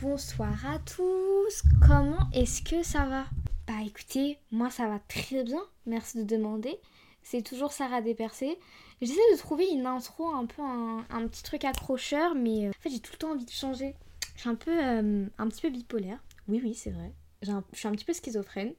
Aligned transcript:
bonsoir 0.00 0.66
à 0.66 0.78
tous. 0.78 1.62
Comment 1.86 2.30
est-ce 2.32 2.62
que 2.62 2.82
ça 2.82 3.04
va? 3.06 3.24
Bah 3.66 3.82
écoutez, 3.84 4.38
moi 4.50 4.70
ça 4.70 4.86
va 4.88 4.98
très 5.00 5.44
bien, 5.44 5.60
merci 5.84 6.18
de 6.18 6.22
demander. 6.22 6.78
C'est 7.22 7.42
toujours 7.42 7.72
Sarah 7.72 8.00
Despercé. 8.00 8.58
J'essaie 9.02 9.32
de 9.32 9.38
trouver 9.38 9.66
une 9.68 9.86
intro, 9.86 10.28
un 10.28 10.46
peu 10.46 10.62
un, 10.62 11.28
petit 11.28 11.42
truc 11.42 11.64
accrocheur, 11.64 12.34
mais 12.34 12.66
euh, 12.66 12.70
en 12.70 12.82
fait 12.82 12.90
j'ai 12.90 13.00
tout 13.00 13.12
le 13.12 13.18
temps 13.18 13.32
envie 13.32 13.44
de 13.44 13.50
changer. 13.50 13.94
Je 14.36 14.40
suis 14.40 14.48
un 14.48 14.54
peu, 14.54 14.70
euh, 14.72 15.26
un 15.36 15.48
petit 15.48 15.62
peu 15.62 15.70
bipolaire. 15.70 16.22
Oui, 16.48 16.60
oui, 16.62 16.74
c'est 16.74 16.90
vrai. 16.90 17.12
Je 17.42 17.50
suis 17.74 17.88
un 17.88 17.92
petit 17.92 18.04
peu 18.04 18.12
schizophrène. 18.12 18.72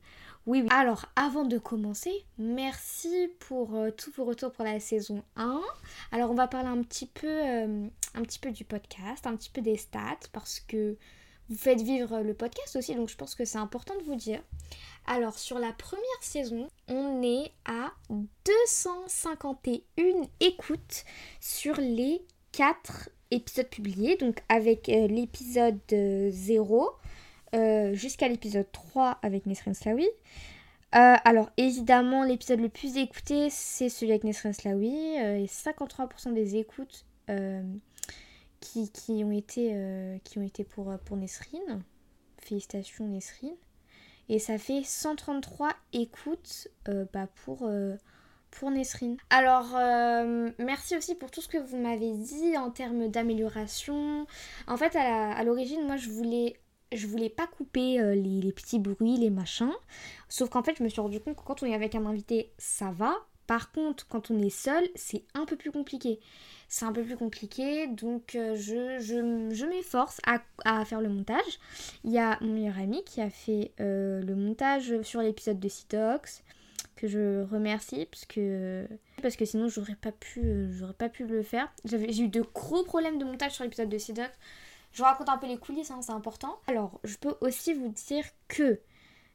Oui. 0.47 0.65
Alors, 0.69 1.05
avant 1.17 1.43
de 1.43 1.57
commencer, 1.57 2.25
merci 2.37 3.29
pour 3.39 3.75
euh, 3.75 3.91
tous 3.91 4.11
vos 4.11 4.23
retours 4.23 4.53
pour 4.53 4.63
la 4.63 4.79
saison 4.79 5.21
1. 5.35 5.59
Alors, 6.13 6.31
on 6.31 6.35
va 6.35 6.47
parler 6.47 6.69
un 6.69 6.81
petit 6.83 7.05
peu, 7.05 7.27
euh, 7.27 7.85
un 8.13 8.21
petit 8.21 8.39
peu 8.39 8.51
du 8.51 8.63
podcast, 8.63 9.27
un 9.27 9.35
petit 9.35 9.49
peu 9.49 9.59
des 9.59 9.75
stats, 9.75 10.29
parce 10.31 10.61
que 10.61 10.95
vous 11.49 11.57
faites 11.57 11.81
vivre 11.81 12.21
le 12.21 12.33
podcast 12.33 12.77
aussi, 12.77 12.95
donc 12.95 13.09
je 13.09 13.17
pense 13.17 13.35
que 13.35 13.43
c'est 13.43 13.57
important 13.57 13.93
de 13.97 14.03
vous 14.03 14.15
dire. 14.15 14.41
Alors, 15.05 15.37
sur 15.37 15.59
la 15.59 15.73
première 15.73 16.21
saison, 16.21 16.69
on 16.87 17.21
est 17.23 17.51
à 17.65 17.91
251 18.09 19.81
écoutes 20.39 21.03
sur 21.41 21.75
les 21.75 22.25
4 22.53 23.09
épisodes 23.31 23.67
publiés, 23.67 24.15
donc 24.15 24.41
avec 24.47 24.87
euh, 24.87 25.07
l'épisode 25.07 25.81
0 25.89 26.89
euh, 27.57 27.93
jusqu'à 27.93 28.27
l'épisode 28.27 28.71
3 28.71 29.17
avec 29.23 29.47
Nesrin 29.47 29.73
Slawi. 29.73 30.07
Euh, 30.95 31.15
alors 31.25 31.49
évidemment 31.57 32.23
l'épisode 32.23 32.61
le 32.61 32.69
plus 32.69 32.95
écouté 32.95 33.49
c'est 33.49 33.89
celui 33.89 34.11
avec 34.13 34.23
Nesrin 34.23 34.53
Slawi 34.53 35.17
euh, 35.19 35.35
et 35.39 35.45
53% 35.45 36.33
des 36.33 36.55
écoutes 36.55 37.05
qui, 38.61 38.89
qui, 38.91 39.23
ont 39.25 39.31
été, 39.31 39.75
qui 40.23 40.39
ont 40.39 40.43
été 40.43 40.63
pour, 40.63 40.97
pour 41.03 41.17
Nesrine. 41.17 41.83
Félicitations 42.37 43.05
Nesrine. 43.07 43.55
Et 44.29 44.39
ça 44.39 44.57
fait 44.57 44.81
133 44.83 45.73
écoutes 45.91 46.69
bah, 46.85 47.27
pour, 47.43 47.69
pour 48.49 48.71
Nesrine. 48.71 49.17
Alors, 49.29 49.71
merci 50.57 50.95
aussi 50.95 51.15
pour 51.15 51.31
tout 51.31 51.41
ce 51.41 51.49
que 51.49 51.57
vous 51.57 51.77
m'avez 51.77 52.13
dit 52.13 52.57
en 52.57 52.71
termes 52.71 53.09
d'amélioration. 53.09 54.25
En 54.67 54.77
fait, 54.77 54.95
à 54.95 55.43
l'origine, 55.43 55.85
moi, 55.85 55.97
je 55.97 56.09
voulais 56.09 56.55
je 56.91 57.07
voulais 57.07 57.29
pas 57.29 57.47
couper 57.47 57.99
euh, 57.99 58.15
les, 58.15 58.51
petits 58.51 58.79
bruits, 58.79 59.17
les 59.17 59.29
machins. 59.29 59.73
Sauf 60.29 60.49
qu'en 60.49 60.63
fait, 60.63 60.75
je 60.77 60.83
me 60.83 60.89
suis 60.89 61.01
rendu 61.01 61.19
compte 61.19 61.35
que 61.35 61.43
quand 61.43 61.63
on 61.63 61.65
est 61.65 61.75
avec 61.75 61.95
un 61.95 62.05
invité, 62.05 62.51
ça 62.57 62.91
va. 62.91 63.15
Par 63.45 63.71
contre, 63.71 64.07
quand 64.07 64.29
on 64.29 64.39
est 64.39 64.49
seul, 64.49 64.83
c'est 64.95 65.23
un 65.33 65.45
peu 65.45 65.55
plus 65.55 65.71
compliqué. 65.71 66.19
C'est 66.67 66.85
un 66.85 66.91
peu 66.91 67.01
plus 67.01 67.15
compliqué, 67.15 67.87
donc 67.87 68.35
euh, 68.35 68.55
je, 68.57 68.99
je, 68.99 69.65
m'efforce 69.65 70.19
à, 70.25 70.83
faire 70.83 70.99
le 70.99 71.07
montage. 71.07 71.59
Il 72.03 72.11
y 72.11 72.19
a 72.19 72.37
mon 72.41 72.53
meilleur 72.53 72.77
ami 72.77 73.05
qui 73.05 73.21
a 73.21 73.29
fait 73.29 73.71
euh, 73.79 74.21
le 74.21 74.35
montage 74.35 75.01
sur 75.01 75.21
l'épisode 75.21 75.61
de 75.61 75.69
Citox, 75.69 76.43
que 76.97 77.07
je 77.07 77.43
remercie, 77.49 78.05
parce 78.11 78.25
que, 78.25 78.85
parce 79.21 79.37
que 79.37 79.45
sinon 79.45 79.69
j'aurais 79.69 79.95
pas, 79.95 80.11
pu, 80.11 80.67
j'aurais 80.73 80.91
pas 80.93 81.07
pu 81.07 81.25
le 81.25 81.41
faire. 81.41 81.71
J'ai 81.85 82.19
eu 82.23 82.27
de 82.27 82.41
gros 82.41 82.83
problèmes 82.83 83.17
de 83.17 83.23
montage 83.23 83.53
sur 83.53 83.63
l'épisode 83.63 83.87
de 83.87 83.97
Citox. 83.97 84.37
Je 84.97 85.03
vous 85.03 85.07
raconte 85.07 85.29
un 85.29 85.37
peu 85.37 85.45
les 85.45 85.57
coulisses, 85.57 85.91
hein, 85.91 85.99
c'est 86.01 86.11
important. 86.11 86.57
Alors, 86.65 86.99
je 87.03 87.17
peux 87.17 87.35
aussi 87.41 87.71
vous 87.71 87.89
dire 87.89 88.25
que 88.47 88.79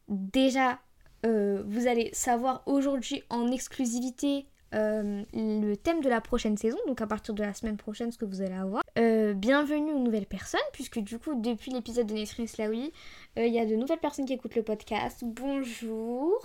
déjà, 0.08 0.80
euh, 1.24 1.62
vous 1.68 1.86
allez 1.86 2.10
savoir 2.12 2.64
aujourd'hui 2.66 3.22
en 3.30 3.46
exclusivité 3.52 4.48
euh, 4.74 5.22
le 5.32 5.74
thème 5.76 6.00
de 6.00 6.08
la 6.08 6.20
prochaine 6.20 6.56
saison, 6.56 6.78
donc 6.88 7.00
à 7.00 7.06
partir 7.06 7.32
de 7.32 7.44
la 7.44 7.54
semaine 7.54 7.76
prochaine, 7.76 8.10
ce 8.10 8.18
que 8.18 8.24
vous 8.24 8.42
allez 8.42 8.56
avoir. 8.56 8.82
Euh, 8.98 9.34
bienvenue 9.34 9.92
aux 9.92 10.00
nouvelles 10.00 10.26
personnes, 10.26 10.58
puisque 10.72 10.98
du 10.98 11.20
coup, 11.20 11.40
depuis 11.40 11.70
l'épisode 11.70 12.08
de 12.08 12.14
Nesrine 12.14 12.48
Slaoui, 12.48 12.92
il 13.36 13.54
y 13.54 13.60
a 13.60 13.64
de 13.64 13.76
nouvelles 13.76 14.00
personnes 14.00 14.26
qui 14.26 14.32
écoutent 14.32 14.56
le 14.56 14.64
podcast. 14.64 15.22
Bonjour, 15.22 16.44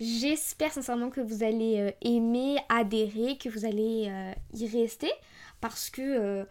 j'espère 0.00 0.72
sincèrement 0.72 1.10
que 1.10 1.20
vous 1.20 1.44
allez 1.44 1.94
aimer, 2.00 2.56
adhérer, 2.68 3.38
que 3.38 3.48
vous 3.48 3.64
allez 3.64 4.10
y 4.54 4.66
rester, 4.66 5.12
parce 5.60 5.88
que 5.88 6.44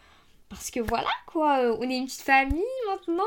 parce 0.50 0.72
que 0.72 0.80
voilà 0.80 1.10
quoi, 1.28 1.60
euh, 1.60 1.78
on 1.80 1.90
est 1.90 1.98
une 1.98 2.06
petite 2.06 2.22
famille 2.22 2.62
maintenant. 2.88 3.24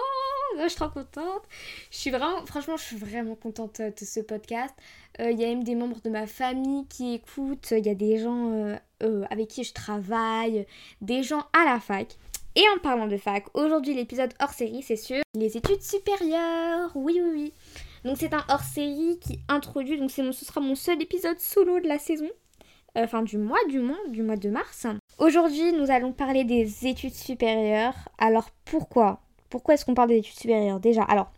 je 0.62 0.68
suis 0.68 0.76
trop 0.76 0.88
contente. 0.88 1.42
Je 1.90 1.98
suis 1.98 2.10
vraiment, 2.10 2.44
franchement, 2.46 2.76
je 2.76 2.84
suis 2.84 2.96
vraiment 2.96 3.34
contente 3.34 3.80
euh, 3.80 3.90
de 3.90 4.04
ce 4.04 4.20
podcast. 4.20 4.74
Euh, 5.20 5.30
il 5.30 5.40
y 5.40 5.44
a 5.44 5.48
même 5.48 5.64
des 5.64 5.74
membres 5.74 6.00
de 6.02 6.10
ma 6.10 6.26
famille 6.26 6.86
qui 6.86 7.14
écoutent. 7.14 7.72
Il 7.72 7.84
y 7.84 7.90
a 7.90 7.94
des 7.94 8.18
gens 8.18 8.78
avec 9.30 9.48
qui 9.48 9.64
je 9.64 9.72
travaille, 9.72 10.66
des 11.00 11.22
gens 11.22 11.44
à 11.52 11.64
la 11.64 11.80
fac. 11.80 12.16
Et 12.56 12.64
en 12.74 12.80
parlant 12.80 13.06
de 13.06 13.16
fac, 13.16 13.44
aujourd'hui 13.54 13.94
l'épisode 13.94 14.34
hors 14.40 14.50
série, 14.50 14.82
c'est 14.82 14.96
sur 14.96 15.20
les 15.34 15.56
études 15.56 15.82
supérieures. 15.82 16.90
Oui, 16.94 17.20
oui, 17.22 17.30
oui. 17.32 17.52
Donc 18.04 18.16
c'est 18.18 18.32
un 18.34 18.44
hors 18.48 18.62
série 18.62 19.18
qui 19.20 19.40
introduit, 19.48 19.98
donc 19.98 20.10
ce 20.10 20.32
sera 20.32 20.60
mon 20.60 20.74
seul 20.74 21.00
épisode 21.02 21.38
solo 21.38 21.80
de 21.80 21.86
la 21.86 21.98
saison. 21.98 22.28
Enfin 22.94 23.22
du 23.22 23.38
mois, 23.38 23.59
du 23.69 23.81
mois, 23.81 23.99
du 24.09 24.22
mois 24.22 24.37
de 24.37 24.50
mars. 24.50 24.87
Aujourd'hui, 25.19 25.72
nous 25.72 25.91
allons 25.91 26.12
parler 26.12 26.44
des 26.44 26.87
études 26.87 27.15
supérieures. 27.15 27.94
Alors 28.19 28.50
pourquoi? 28.65 29.21
Pourquoi 29.50 29.75
est-ce 29.75 29.84
qu'on 29.84 29.94
parle 29.94 30.09
des 30.09 30.19
études 30.19 30.38
supérieures? 30.38 30.81
Déjà, 30.81 31.03
alors, 31.04 31.31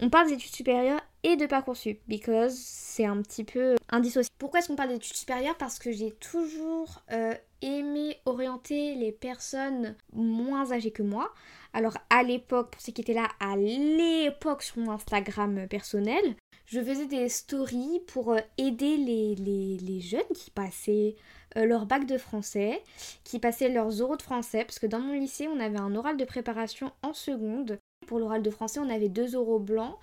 on 0.00 0.08
parle 0.08 0.28
des 0.28 0.34
études 0.34 0.54
supérieures 0.54 1.00
et 1.22 1.36
de 1.36 1.46
Parcoursup, 1.46 2.00
because 2.06 2.54
c'est 2.56 3.04
un 3.04 3.20
petit 3.22 3.42
peu 3.42 3.74
indissociable. 3.90 4.34
Pourquoi 4.38 4.60
est-ce 4.60 4.68
qu'on 4.68 4.76
parle 4.76 4.90
d'études 4.90 5.16
supérieures? 5.16 5.56
Parce 5.56 5.78
que 5.78 5.90
j'ai 5.90 6.12
toujours 6.12 7.02
euh, 7.10 7.34
aimé 7.62 8.16
orienter 8.24 8.94
les 8.94 9.12
personnes 9.12 9.96
moins 10.12 10.72
âgées 10.72 10.90
que 10.90 11.02
moi. 11.02 11.32
Alors 11.72 11.96
à 12.10 12.22
l'époque, 12.22 12.70
pour 12.70 12.80
ceux 12.80 12.92
qui 12.92 13.02
étaient 13.02 13.12
là, 13.12 13.28
à 13.40 13.56
l'époque 13.56 14.62
sur 14.62 14.78
mon 14.78 14.92
Instagram 14.92 15.66
personnel, 15.68 16.36
je 16.66 16.80
faisais 16.80 17.06
des 17.06 17.28
stories 17.28 18.00
pour 18.06 18.32
euh, 18.32 18.40
aider 18.58 18.96
les, 18.96 19.34
les 19.36 20.00
jeunes 20.00 20.22
qui 20.34 20.50
passaient 20.50 21.14
euh, 21.56 21.64
leur 21.64 21.86
bac 21.86 22.06
de 22.06 22.18
français, 22.18 22.82
qui 23.24 23.38
passaient 23.38 23.70
leurs 23.70 24.02
oraux 24.02 24.16
de 24.16 24.22
français, 24.22 24.64
parce 24.64 24.78
que 24.78 24.86
dans 24.86 25.00
mon 25.00 25.14
lycée, 25.14 25.48
on 25.48 25.60
avait 25.60 25.78
un 25.78 25.94
oral 25.94 26.16
de 26.16 26.24
préparation 26.24 26.92
en 27.02 27.14
seconde. 27.14 27.78
Pour 28.06 28.18
l'oral 28.18 28.42
de 28.42 28.50
français, 28.50 28.80
on 28.80 28.88
avait 28.88 29.08
deux 29.08 29.36
oraux 29.36 29.58
blancs. 29.58 29.96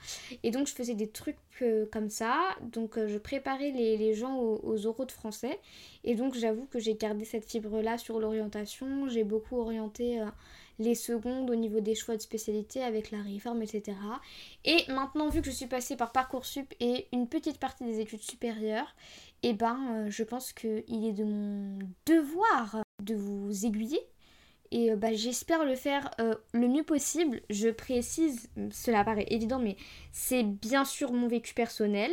Et 0.43 0.51
donc, 0.51 0.67
je 0.67 0.73
faisais 0.73 0.95
des 0.95 1.07
trucs 1.07 1.37
euh, 1.61 1.85
comme 1.91 2.09
ça. 2.09 2.37
Donc, 2.61 2.97
euh, 2.97 3.07
je 3.07 3.17
préparais 3.17 3.71
les, 3.71 4.13
gens 4.13 4.37
aux, 4.37 4.85
oraux 4.85 5.05
de 5.05 5.11
français. 5.11 5.59
Et 6.03 6.15
donc, 6.15 6.35
j'avoue 6.35 6.65
que 6.65 6.79
j'ai 6.79 6.95
gardé 6.95 7.25
cette 7.25 7.49
fibre-là 7.49 7.97
sur 7.97 8.19
l'orientation. 8.19 9.07
J'ai 9.07 9.23
beaucoup 9.23 9.57
orienté 9.57 10.21
les 10.79 10.95
secondes 10.95 11.49
au 11.49 11.55
niveau 11.55 11.79
des 11.79 11.95
choix 11.95 12.15
de 12.15 12.21
spécialité 12.21 12.83
avec 12.83 13.11
la 13.11 13.21
réforme, 13.21 13.61
etc. 13.61 13.97
Et 14.65 14.83
maintenant, 14.89 15.29
vu 15.29 15.41
que 15.41 15.47
je 15.47 15.55
suis 15.55 15.67
passée 15.67 15.95
par 15.95 16.11
Parcoursup 16.11 16.73
et 16.79 17.07
une 17.11 17.27
petite 17.27 17.59
partie 17.59 17.85
des 17.85 17.99
études 17.99 18.21
supérieures, 18.21 18.95
eh 19.43 19.53
ben, 19.53 19.77
euh, 19.91 20.09
je 20.09 20.23
pense 20.23 20.53
qu'il 20.53 21.05
est 21.05 21.13
de 21.13 21.23
mon 21.23 21.79
devoir 22.05 22.83
de 23.01 23.15
vous 23.15 23.65
aiguiller. 23.65 23.99
Et 24.73 24.91
euh, 24.91 24.95
bah, 24.97 25.13
j'espère 25.13 25.63
le 25.63 25.75
faire 25.75 26.11
euh, 26.19 26.35
le 26.53 26.67
mieux 26.67 26.83
possible. 26.83 27.41
Je 27.49 27.69
précise, 27.69 28.49
cela 28.71 29.03
paraît 29.05 29.27
évident, 29.29 29.59
mais 29.59 29.77
c'est 30.11 30.43
bien 30.43 30.83
sûr 30.83 31.13
mon 31.13 31.27
vécu 31.27 31.53
personnel. 31.53 32.11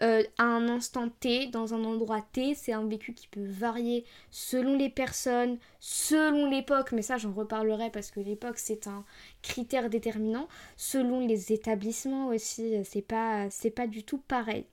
à 0.00 0.44
un 0.44 0.68
instant 0.68 1.08
T, 1.08 1.46
dans 1.48 1.72
un 1.74 1.84
endroit 1.84 2.20
T, 2.32 2.54
c'est 2.54 2.72
un 2.72 2.86
vécu 2.86 3.14
qui 3.14 3.28
peut 3.28 3.46
varier 3.46 4.04
selon 4.30 4.76
les 4.76 4.90
personnes, 4.90 5.58
selon 5.80 6.50
l'époque, 6.50 6.92
mais 6.92 7.02
ça 7.02 7.16
j'en 7.16 7.32
reparlerai 7.32 7.90
parce 7.90 8.10
que 8.10 8.20
l'époque 8.20 8.58
c'est 8.58 8.88
un 8.88 9.04
critère 9.42 9.88
déterminant, 9.90 10.48
selon 10.76 11.20
les 11.26 11.52
établissements 11.52 12.28
aussi, 12.28 12.84
c'est 12.84 13.02
pas, 13.02 13.48
pas 13.76 13.86
du 13.86 14.02
tout 14.02 14.18
pareil. 14.18 14.66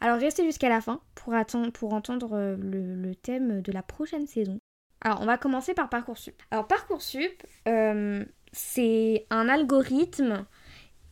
Alors 0.00 0.18
restez 0.18 0.44
jusqu'à 0.44 0.68
la 0.68 0.80
fin 0.80 1.00
pour, 1.14 1.34
pour 1.72 1.94
entendre 1.94 2.32
euh, 2.34 2.56
le, 2.56 3.14
thème 3.14 3.62
de 3.62 3.72
la 3.72 3.82
prochaine 3.82 4.26
saison. 4.26 4.58
Alors 5.04 5.20
on 5.20 5.26
va 5.26 5.38
commencer 5.38 5.74
par 5.74 5.88
Parcoursup. 5.88 6.42
Alors 6.50 6.66
Parcoursup, 6.66 7.42
euh, 7.68 8.24
c'est 8.52 9.26
un 9.30 9.48
algorithme 9.48 10.46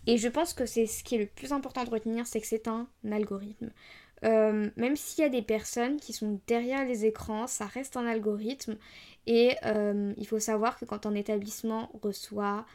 et 0.06 0.16
je 0.16 0.28
pense 0.28 0.54
que 0.54 0.66
c'est 0.66 0.86
ce 0.86 1.04
qui 1.04 1.14
est 1.14 1.18
le 1.18 1.26
plus 1.26 1.52
important 1.52 1.84
de 1.84 1.90
retenir, 1.90 2.26
c'est 2.26 2.40
que 2.40 2.46
c'est 2.46 2.66
un 2.68 2.88
algorithme. 3.10 3.70
Euh, 4.24 4.70
même 4.76 4.96
s'il 4.96 5.22
y 5.22 5.26
a 5.26 5.30
des 5.30 5.42
personnes 5.42 5.98
qui 5.98 6.12
sont 6.12 6.40
derrière 6.46 6.84
les 6.84 7.04
écrans, 7.04 7.46
ça 7.46 7.66
reste 7.66 7.96
un 7.96 8.06
algorithme. 8.06 8.76
Et 9.26 9.54
il 10.16 10.26
faut 10.26 10.40
savoir 10.40 10.78
que 10.78 10.84
quand 10.84 11.06
un 11.06 11.14
établissement 11.14 11.90
reçoit 12.02 12.66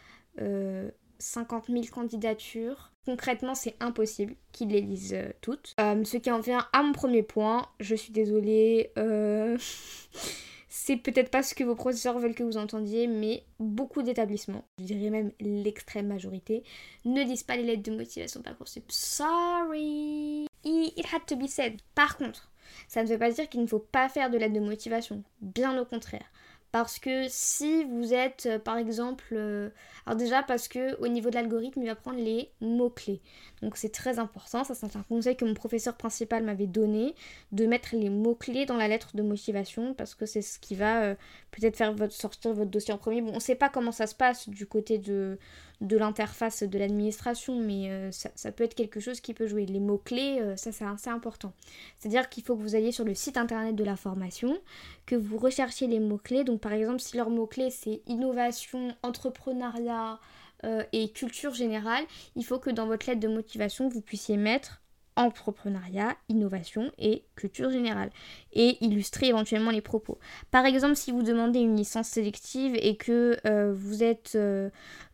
50 1.19 1.65
000 1.69 1.85
candidatures. 1.91 2.91
Concrètement, 3.05 3.55
c'est 3.55 3.75
impossible 3.79 4.35
qu'ils 4.51 4.69
les 4.69 4.81
lisent 4.81 5.13
euh, 5.13 5.31
toutes. 5.41 5.75
Euh, 5.79 6.03
ce 6.03 6.17
qui 6.17 6.31
en 6.31 6.39
vient 6.39 6.67
à 6.73 6.83
mon 6.83 6.91
premier 6.91 7.23
point. 7.23 7.67
Je 7.79 7.95
suis 7.95 8.11
désolée. 8.11 8.91
Euh, 8.97 9.57
c'est 10.69 10.97
peut-être 10.97 11.31
pas 11.31 11.43
ce 11.43 11.55
que 11.55 11.63
vos 11.63 11.75
professeurs 11.75 12.19
veulent 12.19 12.35
que 12.35 12.43
vous 12.43 12.57
entendiez, 12.57 13.07
mais 13.07 13.43
beaucoup 13.59 14.01
d'établissements, 14.01 14.65
je 14.79 14.85
dirais 14.85 15.09
même 15.09 15.31
l'extrême 15.39 16.07
majorité, 16.07 16.63
ne 17.05 17.23
lisent 17.23 17.43
pas 17.43 17.55
les 17.55 17.63
lettres 17.63 17.83
de 17.83 17.95
motivation 17.95 18.41
Parcoursup. 18.41 18.83
Sorry. 18.89 20.47
It 20.63 21.05
had 21.13 21.25
to 21.27 21.35
be 21.35 21.47
said. 21.47 21.81
Par 21.95 22.17
contre, 22.17 22.51
ça 22.87 23.03
ne 23.03 23.07
veut 23.07 23.17
pas 23.17 23.31
dire 23.31 23.47
qu'il 23.47 23.61
ne 23.61 23.67
faut 23.67 23.79
pas 23.79 24.09
faire 24.09 24.29
de 24.29 24.37
lettres 24.37 24.53
de 24.53 24.59
motivation. 24.59 25.23
Bien 25.41 25.79
au 25.79 25.85
contraire. 25.85 26.25
Parce 26.71 26.99
que 26.99 27.27
si 27.29 27.85
vous 27.85 28.13
êtes, 28.13 28.45
euh, 28.45 28.59
par 28.59 28.77
exemple, 28.77 29.23
euh, 29.31 29.69
alors 30.05 30.17
déjà 30.17 30.43
parce 30.43 30.67
que 30.67 30.99
au 31.01 31.07
niveau 31.07 31.29
de 31.29 31.35
l'algorithme, 31.35 31.81
il 31.81 31.87
va 31.87 31.95
prendre 31.95 32.19
les 32.19 32.51
mots-clés. 32.59 33.21
Donc 33.61 33.77
c'est 33.77 33.91
très 33.91 34.19
important, 34.19 34.63
ça 34.63 34.75
c'est 34.75 34.95
un 34.95 35.03
conseil 35.03 35.37
que 35.37 35.45
mon 35.45 35.53
professeur 35.53 35.95
principal 35.95 36.43
m'avait 36.43 36.67
donné, 36.67 37.15
de 37.53 37.65
mettre 37.65 37.95
les 37.95 38.09
mots-clés 38.09 38.65
dans 38.65 38.75
la 38.75 38.87
lettre 38.89 39.15
de 39.15 39.23
motivation, 39.23 39.93
parce 39.93 40.13
que 40.13 40.25
c'est 40.25 40.41
ce 40.41 40.59
qui 40.59 40.75
va 40.75 41.03
euh, 41.03 41.15
peut-être 41.51 41.77
faire 41.77 41.95
sortir 42.11 42.53
votre 42.53 42.69
dossier 42.69 42.93
en 42.93 42.97
premier. 42.97 43.21
Bon, 43.21 43.31
on 43.31 43.35
ne 43.35 43.39
sait 43.39 43.55
pas 43.55 43.69
comment 43.69 43.93
ça 43.93 44.05
se 44.05 44.15
passe 44.15 44.49
du 44.49 44.67
côté 44.67 44.97
de, 44.97 45.39
de 45.81 45.97
l'interface 45.97 46.63
de 46.63 46.79
l'administration, 46.79 47.59
mais 47.59 47.89
euh, 47.89 48.11
ça, 48.11 48.51
peut 48.51 48.63
être 48.63 48.73
quelque 48.73 48.99
chose 48.99 49.21
qui 49.21 49.33
peut 49.33 49.47
jouer. 49.47 49.65
Les 49.65 49.79
mots-clés, 49.79 50.39
euh, 50.41 50.55
ça 50.55 50.71
c'est 50.71 51.09
important. 51.09 51.53
C'est-à-dire 51.97 52.29
qu'il 52.29 52.43
faut 52.43 52.55
que 52.55 52.61
vous 52.61 52.75
alliez 52.75 52.91
sur 52.91 53.05
le 53.05 53.13
site 53.13 53.37
internet 53.37 53.75
de 53.75 53.83
la 53.83 53.95
formation, 53.95 54.57
que 55.05 55.15
vous 55.15 55.37
recherchiez 55.37 55.87
les 55.87 55.99
mots-clés. 55.99 56.43
Donc 56.43 56.61
par 56.61 56.73
exemple, 56.73 56.99
si 56.99 57.15
leur 57.15 57.29
mot-clé 57.29 57.69
c'est 57.69 58.01
innovation, 58.07 58.95
entrepreneuriat 59.03 60.19
euh, 60.63 60.83
et 60.93 61.11
culture 61.11 61.53
générale, 61.53 62.03
il 62.35 62.43
faut 62.43 62.59
que 62.59 62.71
dans 62.71 62.87
votre 62.87 63.07
lettre 63.07 63.21
de 63.21 63.27
motivation, 63.27 63.87
vous 63.87 64.01
puissiez 64.01 64.37
mettre 64.37 64.81
entrepreneuriat, 65.17 66.15
innovation 66.29 66.91
et 66.97 67.23
culture 67.35 67.71
générale 67.71 68.11
et 68.57 68.83
illustrer 68.83 69.27
éventuellement 69.27 69.69
les 69.69 69.81
propos. 69.81 70.17
Par 70.49 70.65
exemple, 70.65 70.95
si 70.95 71.11
vous 71.11 71.21
demandez 71.21 71.59
une 71.59 71.77
licence 71.77 72.07
sélective 72.07 72.75
et 72.81 72.97
que 72.97 73.37
euh, 73.45 73.71
vous 73.73 74.03
êtes 74.03 74.33
euh, 74.35 74.69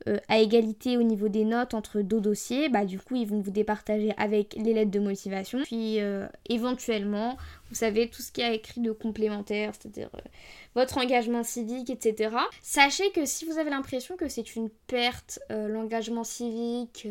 euh, 0.07 0.17
à 0.29 0.39
égalité 0.39 0.95
au 0.95 1.03
niveau 1.03 1.27
des 1.27 1.43
notes 1.43 1.73
entre 1.73 2.01
deux 2.01 2.21
dossiers, 2.21 2.69
bah 2.69 2.85
du 2.85 2.99
coup 2.99 3.17
ils 3.17 3.27
vont 3.27 3.41
vous 3.41 3.51
départager 3.51 4.13
avec 4.17 4.55
les 4.55 4.73
lettres 4.73 4.91
de 4.91 4.99
motivation. 4.99 5.61
Puis 5.63 5.99
éventuellement, 6.49 7.37
vous 7.69 7.75
savez, 7.75 8.09
tout 8.09 8.21
ce 8.21 8.31
qui 8.31 8.41
a 8.41 8.53
écrit 8.53 8.79
de 8.79 8.91
complémentaire, 8.91 9.73
c'est-à-dire 9.73 10.09
votre 10.73 10.97
engagement 10.97 11.43
civique, 11.43 11.89
etc. 11.89 12.35
Sachez 12.61 13.11
que 13.11 13.25
si 13.25 13.45
vous 13.45 13.57
avez 13.57 13.69
l'impression 13.69 14.15
que 14.15 14.29
c'est 14.29 14.55
une 14.55 14.69
perte, 14.87 15.39
l'engagement 15.49 16.23
civique, 16.23 17.07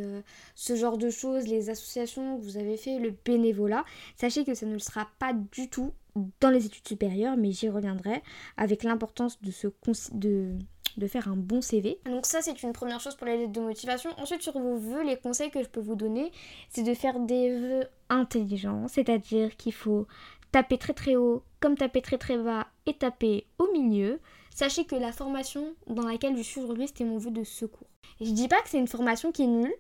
ce 0.55 0.77
genre 0.77 0.97
de 0.97 1.11
choses, 1.11 1.47
les 1.47 1.69
associations 1.69 2.39
que 2.39 2.43
vous 2.43 2.57
avez 2.57 2.79
fait, 2.79 2.99
le 2.99 3.13
bénévolat, 3.25 3.85
sachez 4.17 4.45
que 4.45 4.55
ça 4.55 4.65
ne 4.65 4.73
le 4.73 4.79
sera 4.79 5.09
pas 5.19 5.35
du 5.35 5.69
tout 5.69 5.93
dans 6.41 6.51
les 6.51 6.67
études 6.67 6.87
supérieures, 6.87 7.37
mais 7.37 7.53
j'y 7.53 7.69
reviendrai 7.69 8.23
avec 8.57 8.83
l'importance 8.83 9.41
de, 9.43 9.51
se 9.51 9.69
de, 10.13 10.57
de 10.97 11.07
faire 11.07 11.29
un 11.29 11.37
bon 11.37 11.61
CV. 11.61 11.99
Donc 12.05 12.27
ça 12.27 12.43
c'est 12.43 12.63
une 12.63 12.73
première 12.73 13.01
chose 13.01 13.15
pour 13.15 13.27
les 13.27 13.39
lettres 13.39 13.53
de 13.53 13.61
motivation. 13.61 14.11
Ensuite 14.19 14.43
sur 14.43 14.59
vos 14.59 14.77
vœux, 14.77 15.03
les 15.05 15.17
conseils 15.17 15.51
que 15.51 15.63
je 15.63 15.69
peux 15.69 15.81
vous 15.81 15.97
donner, 15.97 16.31
c'est 16.69 16.83
de 16.83 16.95
faire 16.95 17.19
des 17.21 17.57
vœux 17.57 17.85
intelligents, 18.09 18.89
c'est-à-dire 18.89 19.57
qu'il 19.57 19.73
faut 19.73 20.07
taper 20.51 20.79
très 20.79 20.93
très 20.93 21.17
haut 21.17 21.43
comme 21.61 21.77
taper 21.77 22.03
très 22.03 22.19
très 22.19 22.39
bas 22.39 22.67
et 22.87 22.95
taper 22.95 23.47
au 23.59 23.73
milieu. 23.73 24.21
Sachez 24.55 24.85
que 24.85 24.95
la 24.95 25.13
formation 25.13 25.75
dans 25.87 26.07
laquelle 26.07 26.37
je 26.37 26.43
suis 26.43 26.61
aujourd'hui, 26.61 26.89
c'était 26.89 27.05
mon 27.05 27.17
vœu 27.17 27.31
de 27.31 27.43
secours. 27.43 27.89
Et 28.21 28.27
je 28.27 28.33
dis 28.33 28.49
pas 28.49 28.61
que 28.61 28.69
c'est 28.69 28.79
une 28.79 28.89
formation 28.89 29.33
qui 29.33 29.45
est 29.45 29.47
nulle, 29.47 29.73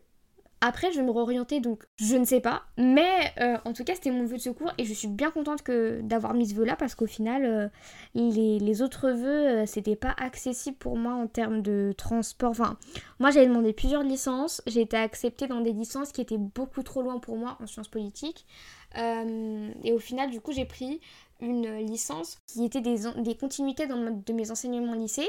après, 0.64 0.92
je 0.92 0.98
vais 0.98 1.04
me 1.04 1.10
réorienter, 1.10 1.58
donc 1.58 1.82
je 1.96 2.14
ne 2.14 2.24
sais 2.24 2.40
pas. 2.40 2.62
Mais 2.78 3.32
euh, 3.40 3.58
en 3.64 3.72
tout 3.72 3.82
cas, 3.82 3.96
c'était 3.96 4.12
mon 4.12 4.24
vœu 4.24 4.36
de 4.36 4.42
secours 4.42 4.72
et 4.78 4.84
je 4.84 4.94
suis 4.94 5.08
bien 5.08 5.32
contente 5.32 5.62
que 5.62 6.00
d'avoir 6.02 6.34
mis 6.34 6.48
ce 6.48 6.54
vœu 6.54 6.64
là 6.64 6.76
parce 6.76 6.94
qu'au 6.94 7.08
final, 7.08 7.44
euh, 7.44 7.68
les, 8.14 8.80
autres 8.80 9.10
vœux, 9.10 9.48
euh, 9.48 9.66
c'était 9.66 9.96
pas 9.96 10.14
accessible 10.16 10.76
pour 10.76 10.96
moi 10.96 11.14
en 11.14 11.26
termes 11.26 11.62
de 11.62 11.92
transport. 11.98 12.50
Enfin, 12.50 12.78
moi 13.18 13.32
j'avais 13.32 13.48
demandé 13.48 13.72
plusieurs 13.72 14.04
licences. 14.04 14.62
J'ai 14.68 14.82
été 14.82 14.96
acceptée 14.96 15.48
dans 15.48 15.62
des 15.62 15.72
licences 15.72 16.12
qui 16.12 16.20
étaient 16.20 16.38
beaucoup 16.38 16.84
trop 16.84 17.02
loin 17.02 17.18
pour 17.18 17.36
moi 17.36 17.58
en 17.60 17.66
sciences 17.66 17.88
politiques. 17.88 18.46
et 18.94 19.92
au 19.92 19.98
final, 19.98 20.30
du 20.30 20.40
coup, 20.40 20.52
j'ai 20.52 20.66
pris 20.66 21.00
une 21.42 21.76
licence 21.78 22.38
qui 22.46 22.64
était 22.64 22.80
des, 22.80 23.00
des 23.18 23.34
continuités 23.34 23.86
dans, 23.86 23.98
de 23.98 24.32
mes 24.32 24.50
enseignements 24.50 24.94
lycée. 24.94 25.28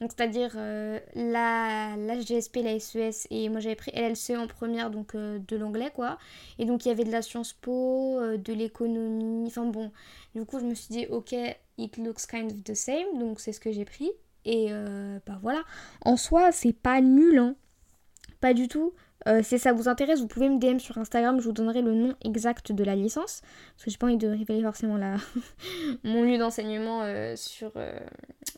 Donc 0.00 0.10
c'est-à-dire 0.16 0.52
euh, 0.56 0.98
la, 1.14 1.96
la 1.96 2.18
GSP, 2.18 2.56
la 2.56 2.78
SES 2.78 3.26
et 3.30 3.48
moi 3.48 3.60
j'avais 3.60 3.76
pris 3.76 3.92
LLC 3.92 4.36
en 4.36 4.46
première 4.46 4.90
donc 4.90 5.14
euh, 5.14 5.38
de 5.46 5.56
l'anglais 5.56 5.90
quoi. 5.94 6.18
Et 6.58 6.64
donc 6.64 6.84
il 6.84 6.88
y 6.88 6.90
avait 6.90 7.04
de 7.04 7.12
la 7.12 7.22
Sciences 7.22 7.52
Po, 7.52 8.18
euh, 8.18 8.36
de 8.36 8.52
l'économie, 8.52 9.46
enfin 9.46 9.66
bon. 9.66 9.92
Du 10.34 10.44
coup 10.44 10.58
je 10.58 10.64
me 10.64 10.74
suis 10.74 10.92
dit 10.92 11.06
ok 11.10 11.34
it 11.78 11.96
looks 11.96 12.26
kind 12.28 12.50
of 12.50 12.62
the 12.64 12.74
same 12.74 13.18
donc 13.18 13.40
c'est 13.40 13.52
ce 13.52 13.60
que 13.60 13.72
j'ai 13.72 13.84
pris. 13.84 14.10
Et 14.46 14.70
bah 15.26 15.38
voilà. 15.40 15.62
En 16.02 16.18
soi 16.18 16.52
c'est 16.52 16.74
pas 16.74 17.00
nul 17.00 17.38
hein. 17.38 17.56
Pas 18.40 18.52
du 18.52 18.68
tout. 18.68 18.92
Euh, 19.26 19.42
si 19.42 19.58
ça 19.58 19.72
vous 19.72 19.88
intéresse, 19.88 20.20
vous 20.20 20.26
pouvez 20.26 20.48
me 20.48 20.58
DM 20.58 20.78
sur 20.78 20.98
Instagram, 20.98 21.40
je 21.40 21.44
vous 21.44 21.52
donnerai 21.52 21.82
le 21.82 21.94
nom 21.94 22.14
exact 22.24 22.72
de 22.72 22.84
la 22.84 22.94
licence. 22.94 23.42
Parce 23.74 23.84
que 23.84 23.90
j'ai 23.90 23.96
pas 23.96 24.06
envie 24.06 24.16
de 24.16 24.28
révéler 24.28 24.62
forcément 24.62 24.98
mon 26.04 26.22
lieu 26.22 26.38
d'enseignement 26.38 27.02
euh, 27.02 27.34
sur, 27.36 27.72
euh, 27.76 27.98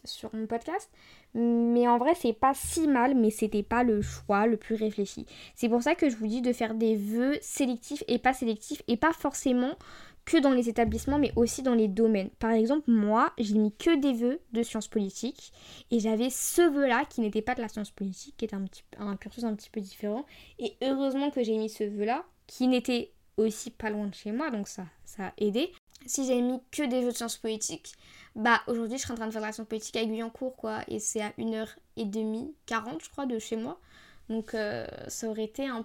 sur 0.04 0.34
mon 0.34 0.46
podcast. 0.46 0.90
Mais 1.34 1.86
en 1.86 1.98
vrai, 1.98 2.12
c'est 2.14 2.32
pas 2.32 2.54
si 2.54 2.88
mal, 2.88 3.14
mais 3.14 3.30
c'était 3.30 3.62
pas 3.62 3.82
le 3.82 4.00
choix 4.00 4.46
le 4.46 4.56
plus 4.56 4.74
réfléchi. 4.74 5.26
C'est 5.54 5.68
pour 5.68 5.82
ça 5.82 5.94
que 5.94 6.08
je 6.08 6.16
vous 6.16 6.26
dis 6.26 6.40
de 6.40 6.52
faire 6.52 6.74
des 6.74 6.96
vœux 6.96 7.36
sélectifs 7.42 8.02
et 8.08 8.18
pas 8.18 8.32
sélectifs, 8.32 8.82
et 8.88 8.96
pas 8.96 9.12
forcément 9.12 9.72
que 10.26 10.36
dans 10.36 10.50
les 10.50 10.68
établissements, 10.68 11.18
mais 11.18 11.32
aussi 11.36 11.62
dans 11.62 11.74
les 11.74 11.88
domaines. 11.88 12.30
Par 12.38 12.50
exemple, 12.50 12.90
moi, 12.90 13.32
j'ai 13.38 13.54
mis 13.54 13.72
que 13.72 13.96
des 13.98 14.12
vœux 14.12 14.40
de 14.52 14.62
sciences 14.62 14.88
politiques 14.88 15.52
et 15.90 16.00
j'avais 16.00 16.30
ce 16.30 16.62
vœu-là 16.62 17.04
qui 17.08 17.20
n'était 17.20 17.42
pas 17.42 17.54
de 17.54 17.62
la 17.62 17.68
science 17.68 17.92
politique, 17.92 18.36
qui 18.36 18.44
était 18.44 18.56
un, 18.56 18.64
petit, 18.64 18.82
un 18.98 19.16
cursus 19.16 19.44
un 19.44 19.54
petit 19.54 19.70
peu 19.70 19.80
différent. 19.80 20.26
Et 20.58 20.76
heureusement 20.82 21.30
que 21.30 21.42
j'ai 21.42 21.56
mis 21.56 21.70
ce 21.70 21.84
vœu-là, 21.84 22.24
qui 22.48 22.66
n'était 22.66 23.12
aussi 23.36 23.70
pas 23.70 23.88
loin 23.88 24.08
de 24.08 24.14
chez 24.14 24.32
moi, 24.32 24.50
donc 24.50 24.66
ça, 24.66 24.86
ça 25.04 25.28
a 25.28 25.32
aidé. 25.38 25.72
Si 26.06 26.26
j'avais 26.26 26.42
mis 26.42 26.60
que 26.72 26.82
des 26.82 27.02
vœux 27.02 27.12
de 27.12 27.16
sciences 27.16 27.36
politiques, 27.36 27.94
bah 28.34 28.60
aujourd'hui 28.66 28.98
je 28.98 29.02
serais 29.02 29.14
en 29.14 29.16
train 29.16 29.26
de 29.28 29.32
faire 29.32 29.40
de 29.40 29.46
la 29.46 29.52
science 29.52 29.68
politique 29.68 29.96
à 29.96 30.04
Guyancourt, 30.04 30.56
quoi, 30.56 30.80
et 30.88 30.98
c'est 30.98 31.22
à 31.22 31.30
1h30, 31.38 32.52
40 32.66 33.02
je 33.02 33.10
crois, 33.10 33.26
de 33.26 33.38
chez 33.38 33.56
moi. 33.56 33.78
Donc 34.28 34.54
euh, 34.54 34.86
ça 35.06 35.28
aurait 35.28 35.44
été 35.44 35.66
un 35.66 35.84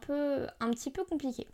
un 0.59 0.71
petit 0.71 0.89
peu 0.89 1.03
compliqué. 1.03 1.47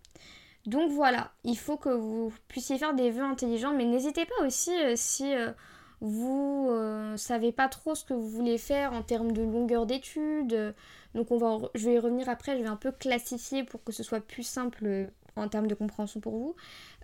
Donc 0.67 0.91
voilà, 0.91 1.31
il 1.45 1.57
faut 1.57 1.77
que 1.77 1.87
vous 1.87 2.31
puissiez 2.49 2.77
faire 2.77 2.93
des 2.93 3.09
vœux 3.09 3.23
intelligents, 3.23 3.73
mais 3.73 3.85
n'hésitez 3.85 4.25
pas 4.25 4.45
aussi 4.45 4.77
euh, 4.77 4.93
si 4.97 5.33
euh, 5.33 5.53
vous 6.01 6.67
euh, 6.69 7.15
savez 7.15 7.53
pas 7.53 7.69
trop 7.69 7.95
ce 7.95 8.03
que 8.03 8.13
vous 8.13 8.27
voulez 8.27 8.57
faire 8.57 8.91
en 8.91 9.01
termes 9.01 9.31
de 9.31 9.43
longueur 9.43 9.85
d'études. 9.85 10.75
donc 11.15 11.31
on 11.31 11.37
va, 11.37 11.69
je 11.73 11.85
vais 11.85 11.95
y 11.95 11.99
revenir 11.99 12.27
après, 12.27 12.57
je 12.57 12.63
vais 12.63 12.67
un 12.67 12.75
peu 12.75 12.91
classifier 12.91 13.63
pour 13.63 13.81
que 13.81 13.93
ce 13.93 14.03
soit 14.03 14.19
plus 14.19 14.43
simple 14.43 15.09
en 15.37 15.47
termes 15.47 15.67
de 15.67 15.75
compréhension 15.75 16.19
pour 16.19 16.33
vous. 16.33 16.55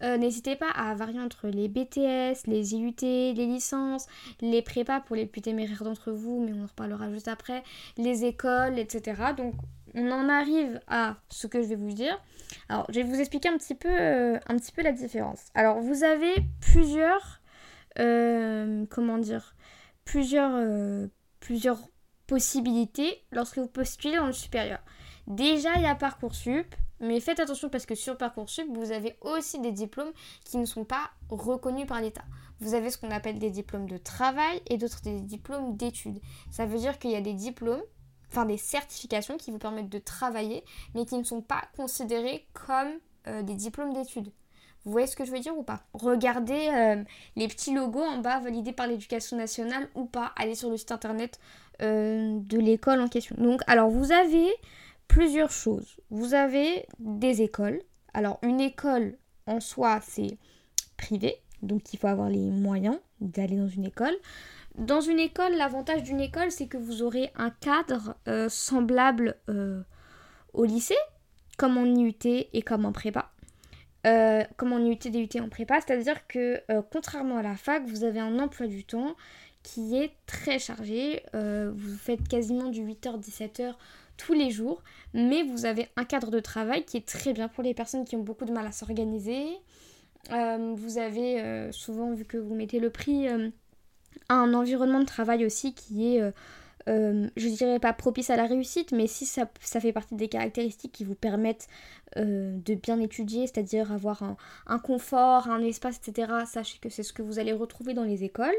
N'hésitez 0.02 0.58
pas 0.58 0.70
à 0.72 0.94
varier 0.96 1.22
entre 1.22 1.48
les 1.48 1.70
BTS, 1.70 2.46
les 2.48 2.76
IUT, 2.76 2.96
les 3.02 3.34
licences, 3.34 4.08
les 4.42 4.62
prépas 4.62 5.00
pour 5.00 5.16
les 5.16 5.26
plus 5.26 5.42
téméraires 5.42 5.86
d'entre 5.86 6.12
vous, 6.12 6.44
mais 6.44 6.52
on 6.52 6.64
en 6.64 6.68
reparlera 6.68 7.10
juste 7.10 7.30
après, 7.30 7.64
les 7.98 8.26
écoles, 8.26 8.78
etc. 8.80 9.22
Donc 9.38 9.54
on 9.96 10.12
en 10.12 10.30
arrive 10.30 10.80
à 10.88 11.18
ce 11.30 11.48
que 11.48 11.62
je 11.62 11.68
vais 11.68 11.76
vous 11.76 11.94
dire. 11.94 12.20
Alors, 12.70 12.86
je 12.90 12.96
vais 12.96 13.04
vous 13.04 13.20
expliquer 13.20 13.50
un 13.50 13.58
petit 13.58 13.76
peu, 13.76 13.90
euh, 13.90 14.40
un 14.48 14.58
petit 14.58 14.72
peu 14.72 14.82
la 14.82 14.92
différence. 14.92 15.46
Alors, 15.54 15.80
vous 15.80 16.04
avez 16.04 16.34
plusieurs, 16.62 17.42
euh, 18.00 18.86
comment 18.90 19.18
dire, 19.18 19.56
plusieurs, 20.06 20.54
euh, 20.54 21.08
plusieurs 21.40 21.80
possibilités 22.28 23.24
lorsque 23.32 23.58
vous 23.58 23.68
postulez 23.68 24.18
dans 24.18 24.28
le 24.28 24.34
supérieur. 24.34 24.80
Déjà, 25.28 25.76
il 25.76 25.84
y 25.84 25.86
a 25.86 25.96
Parcoursup, 25.96 26.76
mais 27.00 27.20
faites 27.20 27.40
attention 27.40 27.70
parce 27.70 27.86
que 27.86 27.96
sur 27.96 28.18
Parcoursup, 28.18 28.66
vous 28.74 28.92
avez 28.92 29.16
aussi 29.22 29.60
des 29.60 29.72
diplômes 29.72 30.12
qui 30.46 30.58
ne 30.58 30.66
sont 30.66 30.86
pas 30.86 31.12
reconnus 31.30 31.86
par 31.86 32.02
l'État. 32.02 32.24
Vous 32.60 32.74
avez 32.74 32.90
ce 32.90 32.98
qu'on 32.98 33.12
appelle 33.12 33.40
des 33.40 33.50
diplômes 33.50 33.88
de 33.88 33.98
travail 33.98 34.62
et 34.68 34.78
d'autres 34.78 35.02
des 35.02 35.20
diplômes 35.20 35.76
d'études. 35.76 36.20
Ça 36.50 36.66
veut 36.66 36.78
dire 36.78 36.98
qu'il 37.00 37.12
y 37.12 37.16
a 37.16 37.22
des 37.22 37.34
diplômes 37.34 37.82
enfin 38.34 38.46
des 38.46 38.58
certifications 38.58 39.38
qui 39.38 39.52
vous 39.52 39.60
permettent 39.60 39.90
de 39.90 40.00
travailler, 40.00 40.64
mais 40.96 41.06
qui 41.06 41.18
ne 41.18 41.24
sont 41.24 41.42
pas 41.42 41.62
considérées 41.78 42.48
comme 42.54 42.92
euh, 43.28 43.44
des 43.44 43.54
diplômes 43.54 43.94
d'études. 43.94 44.32
Vous 44.86 44.92
voyez 44.92 45.08
ce 45.08 45.16
que 45.16 45.24
je 45.24 45.32
veux 45.32 45.40
dire 45.40 45.58
ou 45.58 45.64
pas? 45.64 45.84
Regardez 45.94 46.70
euh, 46.74 47.04
les 47.36 47.48
petits 47.48 47.74
logos 47.74 48.04
en 48.04 48.18
bas 48.18 48.40
validés 48.40 48.74
par 48.74 48.88
l'éducation 48.88 49.38
nationale 49.38 49.88
ou 49.96 50.06
pas. 50.06 50.34
Allez 50.36 50.56
sur 50.56 50.70
le 50.70 50.76
site 50.76 50.92
internet 50.92 51.40
euh, 51.82 52.38
de 52.40 52.58
l'école 52.58 53.00
en 53.00 53.08
question. 53.08 53.36
Donc, 53.40 53.62
alors 53.68 53.90
vous 53.90 54.12
avez 54.12 54.48
plusieurs 55.08 55.52
choses. 55.52 55.98
Vous 56.10 56.34
avez 56.34 56.86
des 57.00 57.42
écoles. 57.42 57.82
Alors, 58.14 58.40
une 58.42 58.60
école 58.60 59.18
en 59.48 59.60
soi, 59.60 60.00
c'est 60.02 60.38
privé. 60.98 61.38
Donc, 61.62 61.94
il 61.94 62.00
faut 62.00 62.08
avoir 62.08 62.30
les 62.30 62.50
moyens 62.50 62.98
d'aller 63.22 63.58
dans 63.58 63.70
une 63.70 63.86
école. 63.86 64.16
Dans 64.78 65.02
une 65.02 65.20
école, 65.20 65.54
l'avantage 65.54 66.02
d'une 66.02 66.20
école, 66.20 66.50
c'est 66.52 66.68
que 66.68 66.78
vous 66.78 67.04
aurez 67.04 67.32
un 67.36 67.52
cadre 67.52 68.16
euh, 68.28 68.50
semblable 68.50 69.36
euh, 69.48 69.84
au 70.54 70.66
lycée, 70.66 70.98
comme 71.58 71.78
en 71.78 71.86
IUT 71.86 72.26
et 72.26 72.62
comme 72.64 72.86
en 72.86 72.92
prépa. 72.92 73.32
Euh, 74.08 74.44
comme 74.58 74.74
en 74.74 74.80
IUT, 74.80 74.98
DUT 75.12 75.40
en 75.40 75.50
prépa, 75.50 75.80
c'est-à-dire 75.80 76.26
que 76.28 76.62
contrairement 76.92 77.38
à 77.38 77.44
la 77.44 77.56
fac, 77.56 77.86
vous 77.86 78.04
avez 78.04 78.20
un 78.20 78.40
emploi 78.40 78.68
du 78.68 78.84
temps 78.84 79.16
qui 79.62 79.96
est 79.96 80.12
très 80.26 80.60
chargé. 80.60 81.24
vous 81.34 81.96
faites 81.98 82.28
quasiment 82.28 82.70
du 82.70 82.82
8h-17h 82.82 83.76
tous 84.18 84.34
les 84.34 84.50
jours, 84.52 84.84
mais 85.14 85.44
vous 85.44 85.66
avez 85.66 85.88
un 85.96 86.04
cadre 86.04 86.32
de 86.32 86.40
travail 86.40 86.84
qui 86.84 86.98
est 86.98 87.08
très 87.08 87.32
bien 87.32 87.48
pour 87.48 87.64
les 87.64 87.74
personnes 87.74 88.04
qui 88.04 88.16
ont 88.16 88.24
beaucoup 88.24 88.46
de 88.46 88.52
mal 88.52 88.66
à 88.66 88.74
s'organiser. 88.74 89.46
vous 90.30 90.98
avez 90.98 91.72
souvent, 91.72 92.12
vu 92.12 92.26
que 92.26 92.38
vous 92.38 92.56
mettez 92.56 92.80
le 92.80 92.90
prix 92.90 93.30
un 94.30 94.54
environnement 94.54 95.00
de 95.00 95.06
travail 95.06 95.46
aussi 95.46 95.74
qui 95.74 96.16
est, 96.16 96.22
euh, 96.22 96.32
euh, 96.90 97.30
je 97.38 97.48
dirais 97.48 97.80
pas 97.80 97.94
propice 97.94 98.30
à 98.30 98.36
la 98.36 98.46
réussite, 98.46 98.92
mais 98.92 99.08
si 99.08 99.26
ça, 99.26 99.48
fait 99.62 99.94
partie 99.94 100.16
des 100.16 100.28
caractéristiques 100.28 100.92
qui 100.92 101.04
vous 101.04 101.16
permettent 101.16 101.68
euh, 102.18 102.58
de 102.58 102.76
bien 102.76 103.00
étudier, 103.00 103.48
c'est-à-dire 103.48 103.92
avoir 103.92 104.24
un, 104.68 104.80
confort, 104.80 105.50
un 105.50 105.62
espace, 105.62 106.00
etc., 106.06 106.32
sachez 106.46 106.80
que 106.80 106.90
c'est 106.90 107.04
ce 107.04 107.14
que 107.14 107.22
vous 107.22 107.40
allez 107.40 107.54
retrouver 107.54 107.94
dans 107.94 108.04
les 108.04 108.24
écoles, 108.24 108.56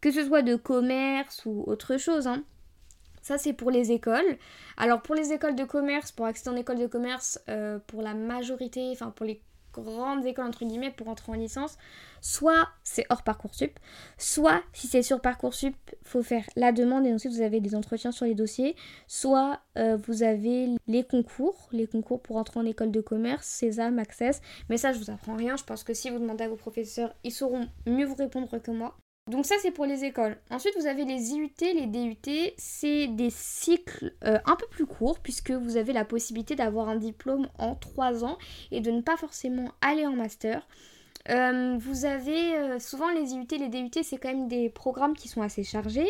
que 0.00 0.10
ce 0.10 0.24
soit 0.24 0.42
de 0.42 0.56
commerce 0.56 1.44
ou 1.46 1.64
autre 1.66 1.96
chose. 1.96 2.26
Hein. 2.26 2.44
Ça, 3.22 3.38
c'est 3.38 3.52
pour 3.52 3.72
les 3.72 3.90
écoles. 3.90 4.38
Alors, 4.76 5.02
pour 5.02 5.16
les 5.16 5.32
écoles 5.32 5.56
de 5.56 5.64
commerce, 5.64 6.12
pour 6.12 6.26
accéder 6.26 6.50
en 6.50 6.56
école 6.56 6.78
de 6.78 6.86
commerce, 6.86 7.40
pour 7.88 8.02
la 8.02 8.14
majorité, 8.14 8.90
enfin, 8.92 9.10
pour 9.10 9.26
les 9.26 9.40
grandes 9.82 10.24
écoles 10.26 10.46
entre 10.46 10.64
guillemets 10.64 10.90
pour 10.90 11.08
entrer 11.08 11.32
en 11.32 11.34
licence, 11.34 11.76
soit 12.20 12.68
c'est 12.82 13.06
hors 13.10 13.22
Parcoursup, 13.22 13.78
soit 14.18 14.62
si 14.72 14.86
c'est 14.86 15.02
sur 15.02 15.20
Parcoursup, 15.20 15.76
faut 16.02 16.22
faire 16.22 16.44
la 16.56 16.72
demande 16.72 17.06
et 17.06 17.12
ensuite 17.12 17.32
vous 17.32 17.40
avez 17.40 17.60
des 17.60 17.74
entretiens 17.74 18.12
sur 18.12 18.26
les 18.26 18.34
dossiers, 18.34 18.76
soit 19.06 19.60
euh, 19.78 19.96
vous 19.96 20.22
avez 20.22 20.68
les 20.86 21.04
concours, 21.04 21.68
les 21.72 21.86
concours 21.86 22.20
pour 22.20 22.36
entrer 22.36 22.60
en 22.60 22.66
école 22.66 22.90
de 22.90 23.00
commerce, 23.00 23.46
César, 23.46 23.92
Access, 23.98 24.40
mais 24.68 24.76
ça 24.76 24.92
je 24.92 24.98
vous 24.98 25.10
apprends 25.10 25.36
rien, 25.36 25.56
je 25.56 25.64
pense 25.64 25.84
que 25.84 25.94
si 25.94 26.10
vous 26.10 26.18
demandez 26.18 26.44
à 26.44 26.48
vos 26.48 26.56
professeurs, 26.56 27.14
ils 27.24 27.32
sauront 27.32 27.68
mieux 27.86 28.06
vous 28.06 28.14
répondre 28.14 28.58
que 28.58 28.70
moi. 28.70 28.96
Donc 29.28 29.44
ça 29.44 29.56
c'est 29.60 29.72
pour 29.72 29.86
les 29.86 30.04
écoles. 30.04 30.38
Ensuite 30.50 30.76
vous 30.78 30.86
avez 30.86 31.04
les 31.04 31.32
IUT, 31.32 31.50
les 31.60 31.86
DUT, 31.86 32.52
c'est 32.58 33.08
des 33.08 33.30
cycles 33.30 34.14
euh, 34.22 34.38
un 34.44 34.54
peu 34.54 34.66
plus 34.70 34.86
courts 34.86 35.18
puisque 35.18 35.50
vous 35.50 35.76
avez 35.76 35.92
la 35.92 36.04
possibilité 36.04 36.54
d'avoir 36.54 36.88
un 36.88 36.94
diplôme 36.94 37.48
en 37.58 37.74
3 37.74 38.24
ans 38.24 38.38
et 38.70 38.80
de 38.80 38.92
ne 38.92 39.00
pas 39.00 39.16
forcément 39.16 39.72
aller 39.80 40.06
en 40.06 40.14
master. 40.14 40.68
Euh, 41.30 41.76
vous 41.78 42.04
avez 42.04 42.56
euh, 42.56 42.78
souvent 42.78 43.10
les 43.10 43.32
IUT, 43.32 43.46
les 43.50 43.68
DUT, 43.68 44.02
c'est 44.02 44.16
quand 44.16 44.28
même 44.28 44.48
des 44.48 44.70
programmes 44.70 45.14
qui 45.14 45.28
sont 45.28 45.42
assez 45.42 45.64
chargés. 45.64 46.08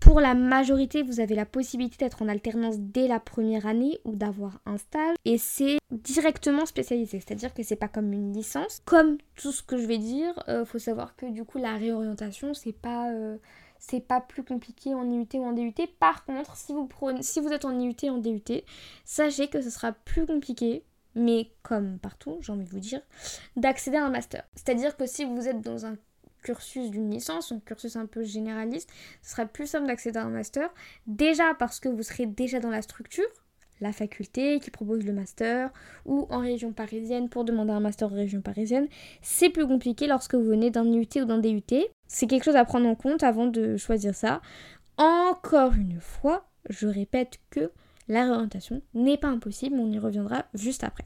Pour 0.00 0.20
la 0.20 0.34
majorité, 0.34 1.02
vous 1.02 1.20
avez 1.20 1.34
la 1.34 1.46
possibilité 1.46 2.04
d'être 2.04 2.22
en 2.22 2.28
alternance 2.28 2.76
dès 2.78 3.08
la 3.08 3.20
première 3.20 3.66
année 3.66 3.98
ou 4.04 4.14
d'avoir 4.16 4.60
un 4.66 4.78
stage. 4.78 5.16
Et 5.24 5.38
c'est 5.38 5.78
directement 5.90 6.66
spécialisé, 6.66 7.20
c'est-à-dire 7.20 7.54
que 7.54 7.62
c'est 7.62 7.76
pas 7.76 7.88
comme 7.88 8.12
une 8.12 8.32
licence. 8.32 8.82
Comme 8.84 9.18
tout 9.36 9.52
ce 9.52 9.62
que 9.62 9.78
je 9.78 9.86
vais 9.86 9.98
dire, 9.98 10.42
euh, 10.48 10.64
faut 10.64 10.78
savoir 10.78 11.16
que 11.16 11.26
du 11.26 11.44
coup 11.44 11.58
la 11.58 11.76
réorientation, 11.76 12.54
c'est 12.54 12.72
pas 12.72 13.10
c'est 13.82 14.00
pas 14.00 14.20
plus 14.20 14.44
compliqué 14.44 14.94
en 14.94 15.10
IUT 15.10 15.26
ou 15.34 15.44
en 15.44 15.52
DUT. 15.52 15.74
Par 15.98 16.24
contre, 16.24 16.56
si 16.56 16.72
vous, 16.72 16.86
prenez, 16.86 17.22
si 17.22 17.40
vous 17.40 17.48
êtes 17.48 17.64
en 17.64 17.78
IUT 17.78 17.96
et 18.04 18.10
en 18.10 18.18
DUT, 18.18 18.62
sachez 19.04 19.48
que 19.48 19.60
ce 19.60 19.70
sera 19.70 19.90
plus 19.90 20.24
compliqué 20.24 20.84
mais 21.14 21.50
comme 21.62 21.98
partout, 21.98 22.38
j'ai 22.40 22.52
envie 22.52 22.64
de 22.64 22.70
vous 22.70 22.80
dire, 22.80 23.00
d'accéder 23.56 23.96
à 23.96 24.04
un 24.04 24.10
master. 24.10 24.44
C'est-à-dire 24.54 24.96
que 24.96 25.06
si 25.06 25.24
vous 25.24 25.48
êtes 25.48 25.60
dans 25.60 25.86
un 25.86 25.96
cursus 26.42 26.90
d'une 26.90 27.10
licence, 27.10 27.52
un 27.52 27.60
cursus 27.60 27.96
un 27.96 28.06
peu 28.06 28.24
généraliste, 28.24 28.90
ce 29.22 29.32
sera 29.32 29.46
plus 29.46 29.66
simple 29.66 29.86
d'accéder 29.86 30.18
à 30.18 30.24
un 30.24 30.30
master. 30.30 30.68
Déjà 31.06 31.54
parce 31.54 31.80
que 31.80 31.88
vous 31.88 32.02
serez 32.02 32.26
déjà 32.26 32.60
dans 32.60 32.70
la 32.70 32.82
structure, 32.82 33.28
la 33.80 33.92
faculté 33.92 34.60
qui 34.60 34.70
propose 34.70 35.04
le 35.04 35.12
master, 35.12 35.70
ou 36.04 36.26
en 36.30 36.38
région 36.38 36.72
parisienne 36.72 37.28
pour 37.28 37.44
demander 37.44 37.72
un 37.72 37.80
master 37.80 38.12
en 38.12 38.14
région 38.14 38.40
parisienne. 38.40 38.88
C'est 39.22 39.50
plus 39.50 39.66
compliqué 39.66 40.06
lorsque 40.06 40.34
vous 40.34 40.44
venez 40.44 40.70
d'un 40.70 40.90
UT 40.92 41.08
ou 41.16 41.24
d'un 41.24 41.38
DUT. 41.38 41.62
C'est 42.06 42.26
quelque 42.26 42.44
chose 42.44 42.56
à 42.56 42.64
prendre 42.64 42.88
en 42.88 42.94
compte 42.94 43.22
avant 43.22 43.46
de 43.46 43.76
choisir 43.76 44.14
ça. 44.14 44.40
Encore 44.98 45.74
une 45.74 46.00
fois, 46.00 46.48
je 46.68 46.86
répète 46.86 47.40
que 47.50 47.72
la 48.08 48.24
réorientation 48.24 48.82
n'est 48.94 49.18
pas 49.18 49.28
impossible, 49.28 49.76
on 49.78 49.90
y 49.90 49.98
reviendra 49.98 50.44
juste 50.54 50.84
après. 50.84 51.04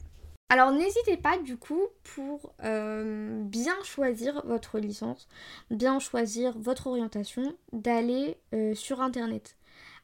Alors 0.49 0.71
n'hésitez 0.71 1.17
pas 1.17 1.37
du 1.37 1.57
coup 1.57 1.87
pour 2.03 2.53
euh, 2.63 3.43
bien 3.43 3.75
choisir 3.83 4.41
votre 4.45 4.79
licence, 4.79 5.27
bien 5.69 5.99
choisir 5.99 6.57
votre 6.57 6.87
orientation, 6.87 7.53
d'aller 7.73 8.37
euh, 8.53 8.73
sur 8.73 9.01
internet. 9.01 9.57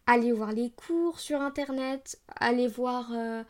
Allez 0.05 0.33
voir 0.33 0.51
les 0.51 0.69
cours 0.71 1.19
sur 1.19 1.39
internet, 1.39 2.19
allez 2.27 2.67
voir... 2.67 3.11
Euh, 3.13 3.43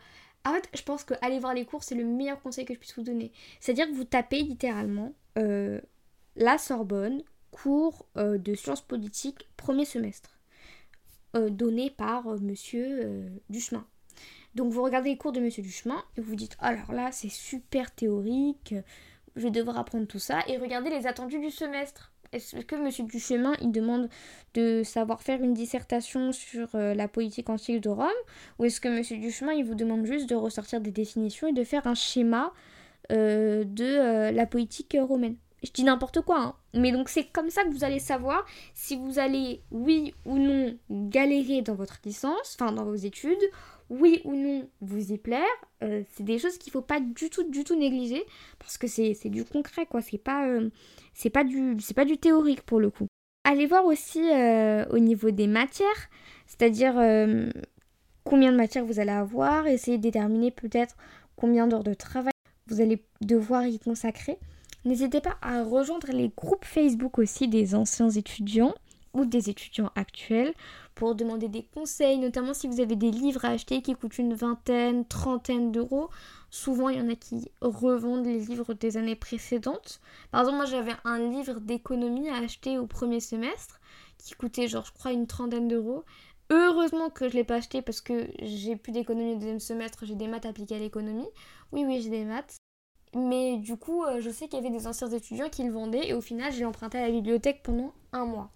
en 0.44 0.52
fait, 0.52 0.68
je 0.72 0.82
pense 0.82 1.02
que 1.02 1.14
aller 1.20 1.40
voir 1.40 1.54
les 1.54 1.64
cours, 1.64 1.82
c'est 1.82 1.96
le 1.96 2.04
meilleur 2.04 2.40
conseil 2.40 2.64
que 2.64 2.74
je 2.74 2.78
puisse 2.78 2.94
vous 2.94 3.02
donner. 3.02 3.32
C'est-à-dire 3.58 3.88
que 3.88 3.94
vous 3.94 4.04
tapez 4.04 4.42
littéralement 4.42 5.14
la 5.36 6.58
Sorbonne, 6.58 7.22
cours 7.50 8.06
de 8.14 8.54
sciences 8.54 8.82
politiques, 8.82 9.48
premier 9.56 9.86
semestre. 9.86 10.33
Euh, 11.36 11.50
donné 11.50 11.90
par 11.90 12.28
euh, 12.28 12.38
monsieur 12.38 13.00
euh, 13.02 13.28
Duchemin. 13.50 13.84
Donc 14.54 14.72
vous 14.72 14.82
regardez 14.84 15.10
les 15.10 15.16
cours 15.16 15.32
de 15.32 15.40
monsieur 15.40 15.64
Duchemin 15.64 16.00
et 16.16 16.20
vous 16.20 16.36
dites 16.36 16.56
alors 16.60 16.92
là 16.92 17.10
c'est 17.10 17.28
super 17.28 17.92
théorique, 17.92 18.72
je 19.34 19.42
vais 19.42 19.50
devoir 19.50 19.76
apprendre 19.76 20.06
tout 20.06 20.20
ça 20.20 20.44
et 20.46 20.58
regardez 20.58 20.90
les 20.90 21.08
attendus 21.08 21.40
du 21.40 21.50
semestre. 21.50 22.12
Est-ce 22.30 22.58
que 22.58 22.76
monsieur 22.76 23.02
Duchemin 23.02 23.54
il 23.60 23.72
demande 23.72 24.08
de 24.54 24.84
savoir 24.84 25.22
faire 25.22 25.42
une 25.42 25.54
dissertation 25.54 26.30
sur 26.30 26.68
la 26.74 27.08
politique 27.08 27.50
antique 27.50 27.80
de 27.80 27.88
Rome 27.88 28.08
ou 28.60 28.64
est-ce 28.64 28.80
que 28.80 28.88
monsieur 28.88 29.16
Duchemin 29.16 29.54
il 29.54 29.64
vous 29.64 29.74
demande 29.74 30.06
juste 30.06 30.28
de 30.28 30.36
ressortir 30.36 30.80
des 30.80 30.92
définitions 30.92 31.48
et 31.48 31.52
de 31.52 31.64
faire 31.64 31.88
un 31.88 31.96
schéma 31.96 32.52
de 33.10 34.30
la 34.30 34.46
politique 34.46 34.96
romaine? 35.00 35.36
Je 35.64 35.72
dis 35.72 35.84
n'importe 35.84 36.20
quoi, 36.20 36.40
hein. 36.40 36.54
mais 36.74 36.92
donc 36.92 37.08
c'est 37.08 37.24
comme 37.24 37.50
ça 37.50 37.64
que 37.64 37.70
vous 37.70 37.84
allez 37.84 37.98
savoir 37.98 38.44
si 38.74 38.96
vous 38.96 39.18
allez, 39.18 39.62
oui 39.70 40.14
ou 40.24 40.38
non, 40.38 40.76
galérer 40.90 41.62
dans 41.62 41.74
votre 41.74 41.98
licence, 42.04 42.56
enfin 42.58 42.72
dans 42.72 42.84
vos 42.84 42.94
études, 42.94 43.50
oui 43.90 44.20
ou 44.24 44.34
non 44.34 44.68
vous 44.80 45.12
y 45.12 45.18
plaire. 45.18 45.42
Euh, 45.82 46.02
c'est 46.12 46.24
des 46.24 46.38
choses 46.38 46.58
qu'il 46.58 46.72
faut 46.72 46.82
pas 46.82 47.00
du 47.00 47.30
tout, 47.30 47.48
du 47.50 47.64
tout 47.64 47.76
négliger 47.76 48.24
parce 48.58 48.78
que 48.78 48.86
c'est 48.86 49.28
du 49.28 49.44
concret, 49.44 49.86
quoi. 49.86 50.00
C'est 50.00 50.18
pas, 50.18 50.46
euh, 50.46 50.70
c'est 51.14 51.30
pas 51.30 51.44
du, 51.44 51.76
théorique 52.18 52.62
pour 52.62 52.80
le 52.80 52.90
coup. 52.90 53.06
Allez 53.44 53.66
voir 53.66 53.84
aussi 53.84 54.20
euh, 54.30 54.84
au 54.90 54.98
niveau 54.98 55.30
des 55.30 55.46
matières, 55.46 56.08
c'est-à-dire 56.46 56.94
combien 58.24 58.52
de 58.52 58.56
matières 58.56 58.84
vous 58.84 59.00
allez 59.00 59.12
avoir, 59.12 59.66
essayer 59.66 59.98
de 59.98 60.02
déterminer 60.02 60.50
peut-être 60.50 60.96
combien 61.36 61.66
d'heures 61.66 61.84
de 61.84 61.94
travail 61.94 62.32
vous 62.66 62.80
allez 62.80 63.04
devoir 63.20 63.66
y 63.66 63.78
consacrer. 63.78 64.38
N'hésitez 64.84 65.22
pas 65.22 65.36
à 65.40 65.62
rejoindre 65.62 66.08
les 66.12 66.28
groupes 66.28 66.64
Facebook 66.64 67.18
aussi 67.18 67.48
des 67.48 67.74
anciens 67.74 68.10
étudiants 68.10 68.74
ou 69.14 69.24
des 69.24 69.48
étudiants 69.48 69.90
actuels 69.94 70.52
pour 70.94 71.14
demander 71.14 71.48
des 71.48 71.62
conseils, 71.62 72.18
notamment 72.18 72.52
si 72.52 72.68
vous 72.68 72.80
avez 72.80 72.94
des 72.94 73.10
livres 73.10 73.44
à 73.44 73.48
acheter 73.48 73.80
qui 73.80 73.94
coûtent 73.94 74.18
une 74.18 74.34
vingtaine, 74.34 75.06
trentaine 75.06 75.72
d'euros. 75.72 76.10
Souvent, 76.50 76.90
il 76.90 76.98
y 76.98 77.00
en 77.00 77.08
a 77.08 77.14
qui 77.14 77.50
revendent 77.62 78.26
les 78.26 78.40
livres 78.40 78.74
des 78.74 78.96
années 78.96 79.16
précédentes. 79.16 80.00
Par 80.30 80.42
exemple, 80.42 80.58
moi 80.58 80.66
j'avais 80.66 80.94
un 81.04 81.18
livre 81.18 81.60
d'économie 81.60 82.28
à 82.28 82.36
acheter 82.36 82.76
au 82.78 82.86
premier 82.86 83.20
semestre 83.20 83.80
qui 84.18 84.34
coûtait 84.34 84.68
genre 84.68 84.84
je 84.84 84.92
crois 84.92 85.12
une 85.12 85.26
trentaine 85.26 85.68
d'euros. 85.68 86.04
Heureusement 86.50 87.08
que 87.08 87.28
je 87.28 87.34
ne 87.34 87.38
l'ai 87.38 87.44
pas 87.44 87.56
acheté 87.56 87.80
parce 87.80 88.02
que 88.02 88.28
j'ai 88.42 88.76
plus 88.76 88.92
d'économie 88.92 89.32
au 89.32 89.36
deuxième 89.36 89.60
semestre, 89.60 90.04
j'ai 90.04 90.14
des 90.14 90.28
maths 90.28 90.44
appliquées 90.44 90.76
à 90.76 90.78
l'économie. 90.78 91.28
Oui, 91.72 91.84
oui, 91.86 92.02
j'ai 92.02 92.10
des 92.10 92.24
maths. 92.24 92.58
Mais 93.14 93.56
du 93.58 93.76
coup, 93.76 94.04
euh, 94.04 94.20
je 94.20 94.30
sais 94.30 94.48
qu'il 94.48 94.62
y 94.62 94.66
avait 94.66 94.76
des 94.76 94.86
anciens 94.86 95.08
étudiants 95.08 95.48
qui 95.48 95.62
le 95.62 95.72
vendaient 95.72 96.08
et 96.08 96.14
au 96.14 96.20
final, 96.20 96.52
j'ai 96.52 96.64
emprunté 96.64 96.98
à 96.98 97.06
la 97.06 97.12
bibliothèque 97.12 97.62
pendant 97.62 97.92
un 98.12 98.24
mois. 98.24 98.50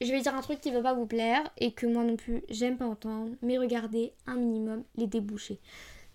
Je 0.00 0.10
vais 0.10 0.20
dire 0.20 0.34
un 0.34 0.40
truc 0.40 0.60
qui 0.60 0.70
va 0.70 0.82
pas 0.82 0.94
vous 0.94 1.06
plaire 1.06 1.50
et 1.56 1.72
que 1.72 1.86
moi 1.86 2.04
non 2.04 2.16
plus 2.16 2.42
j'aime 2.48 2.76
pas 2.76 2.84
entendre, 2.84 3.30
mais 3.42 3.58
regardez 3.58 4.12
un 4.26 4.36
minimum 4.36 4.84
les 4.96 5.06
débouchés. 5.06 5.60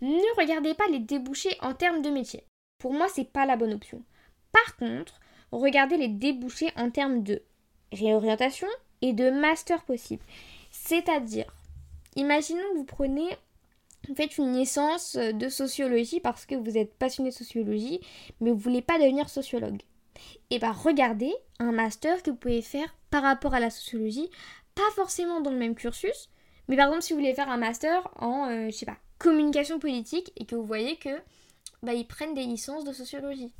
Ne 0.02 0.40
regardez 0.40 0.74
pas 0.74 0.88
les 0.92 1.00
débouchés 1.00 1.58
en 1.62 1.74
termes 1.74 2.02
de 2.02 2.10
métier. 2.10 2.44
Pour 2.78 2.94
moi, 2.94 3.08
c'est 3.10 3.30
pas 3.30 3.46
la 3.46 3.58
bonne 3.58 3.74
option. 3.74 4.02
Par 4.52 4.78
contre, 4.78 5.20
regardez 5.52 5.98
les 5.98 6.08
débouchés 6.08 6.72
en 6.78 6.90
termes 6.90 7.24
de 7.24 7.42
réorientation 7.92 8.68
et 9.02 9.14
de 9.14 9.30
master 9.30 9.84
possible. 9.84 10.24
C'est-à-dire, 10.72 11.52
imaginons 12.16 12.62
que 12.74 12.78
vous 12.78 12.86
prenez 12.86 13.30
faites 14.16 14.38
une 14.38 14.56
licence 14.56 15.16
de 15.16 15.50
sociologie 15.50 16.20
parce 16.20 16.46
que 16.46 16.56
vous 16.56 16.78
êtes 16.78 16.94
passionné 16.94 17.30
de 17.30 17.36
sociologie, 17.36 18.00
mais 18.40 18.52
vous 18.52 18.58
ne 18.58 18.62
voulez 18.62 18.82
pas 18.82 19.00
devenir 19.00 19.30
sociologue. 19.30 19.82
Et 20.50 20.56
eh 20.56 20.60
bien 20.60 20.72
regardez 20.72 21.34
un 21.60 21.72
master 21.72 22.22
que 22.24 22.32
vous 22.32 22.38
pouvez 22.38 22.62
faire 22.62 22.94
par 23.10 23.24
rapport 23.24 23.54
à 23.54 23.60
la 23.60 23.70
sociologie, 23.70 24.30
pas 24.76 24.90
forcément 24.96 25.42
dans 25.42 25.52
le 25.52 25.58
même 25.58 25.76
cursus, 25.76 26.30
mais 26.68 26.76
par 26.76 26.88
exemple 26.88 27.04
si 27.04 27.14
vous 27.14 27.20
voulez 27.20 27.34
faire 27.34 27.50
un 27.50 27.58
master 27.58 28.08
en, 28.18 28.50
euh, 28.50 28.66
je 28.68 28.76
sais 28.76 28.86
pas, 28.86 28.98
communication 29.18 29.80
politique 29.80 30.32
et 30.38 30.46
que 30.46 30.56
vous 30.56 30.66
voyez 30.66 30.96
que 30.98 31.22
bah, 31.84 31.94
ils 31.94 32.08
prennent 32.08 32.34
des 32.34 32.46
licences 32.46 32.86
de 32.86 32.94
sociologie. 32.94 33.54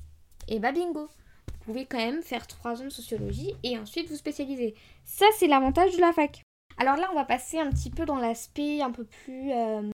Et 0.48 0.60
bah 0.60 0.72
bingo 0.72 1.06
Vous 1.06 1.66
pouvez 1.66 1.86
quand 1.86 1.98
même 1.98 2.24
faire 2.24 2.48
3 2.48 2.82
ans 2.82 2.86
de 2.86 2.90
sociologie 2.90 3.54
et 3.64 3.78
ensuite 3.78 4.10
vous 4.10 4.16
spécialiser. 4.16 4.76
Ça 5.06 5.26
c'est 5.38 5.48
l'avantage 5.48 5.96
de 5.96 6.02
la 6.02 6.14
fac. 6.14 6.44
Alors 6.78 6.96
là 6.96 7.08
on 7.12 7.16
va 7.16 7.26
passer 7.26 7.60
un 7.60 7.70
petit 7.70 7.90
peu 7.90 8.06
dans 8.06 8.18
l'aspect 8.18 8.82
un 8.82 8.92
peu 8.92 9.04
plus 9.04 9.52
euh, 9.52 9.90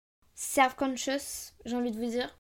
self-conscious, 0.52 1.54
j'ai 1.64 1.78
envie 1.78 1.92
de 1.92 1.98
vous 1.98 2.10
dire. 2.10 2.38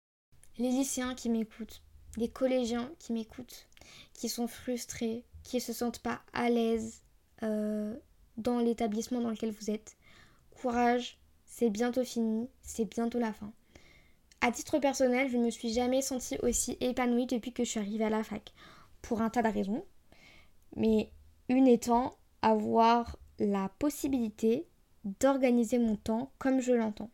Les 0.57 0.67
lycéens 0.67 1.15
qui 1.15 1.29
m'écoutent, 1.29 1.81
les 2.17 2.27
collégiens 2.27 2.91
qui 2.99 3.13
m'écoutent, 3.13 3.69
qui 4.13 4.27
sont 4.27 4.47
frustrés, 4.47 5.23
qui 5.43 5.55
ne 5.57 5.61
se 5.61 5.71
sentent 5.71 5.99
pas 5.99 6.21
à 6.33 6.49
l'aise 6.49 7.03
euh, 7.41 7.95
dans 8.35 8.59
l'établissement 8.59 9.21
dans 9.21 9.29
lequel 9.29 9.51
vous 9.51 9.69
êtes. 9.69 9.95
Courage, 10.61 11.19
c'est 11.45 11.69
bientôt 11.69 12.03
fini, 12.03 12.49
c'est 12.61 12.83
bientôt 12.83 13.17
la 13.17 13.31
fin. 13.31 13.53
À 14.41 14.51
titre 14.51 14.79
personnel, 14.79 15.29
je 15.29 15.37
ne 15.37 15.45
me 15.45 15.49
suis 15.49 15.71
jamais 15.71 16.01
sentie 16.01 16.37
aussi 16.43 16.75
épanouie 16.81 17.27
depuis 17.27 17.53
que 17.53 17.63
je 17.63 17.69
suis 17.69 17.79
arrivée 17.79 18.03
à 18.03 18.09
la 18.09 18.25
fac. 18.25 18.51
Pour 19.01 19.21
un 19.21 19.29
tas 19.29 19.41
de 19.41 19.47
raisons. 19.47 19.85
Mais 20.75 21.13
une 21.47 21.67
étant, 21.67 22.17
avoir 22.41 23.17
la 23.39 23.69
possibilité 23.79 24.67
d'organiser 25.05 25.79
mon 25.79 25.95
temps 25.95 26.33
comme 26.39 26.59
je 26.59 26.73
l'entends. 26.73 27.09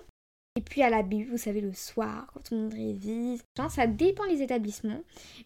Et 0.58 0.62
puis 0.62 0.84
à 0.84 0.90
la 0.90 1.04
BU, 1.04 1.26
vous 1.26 1.38
savez, 1.38 1.60
le 1.60 1.74
soir, 1.74 2.32
quand 2.34 2.52
monde 2.52 2.74
révise, 2.74 3.44
ça 3.70 3.88
dépend 3.88 4.26
des 4.28 4.42
établissements. 4.42 5.02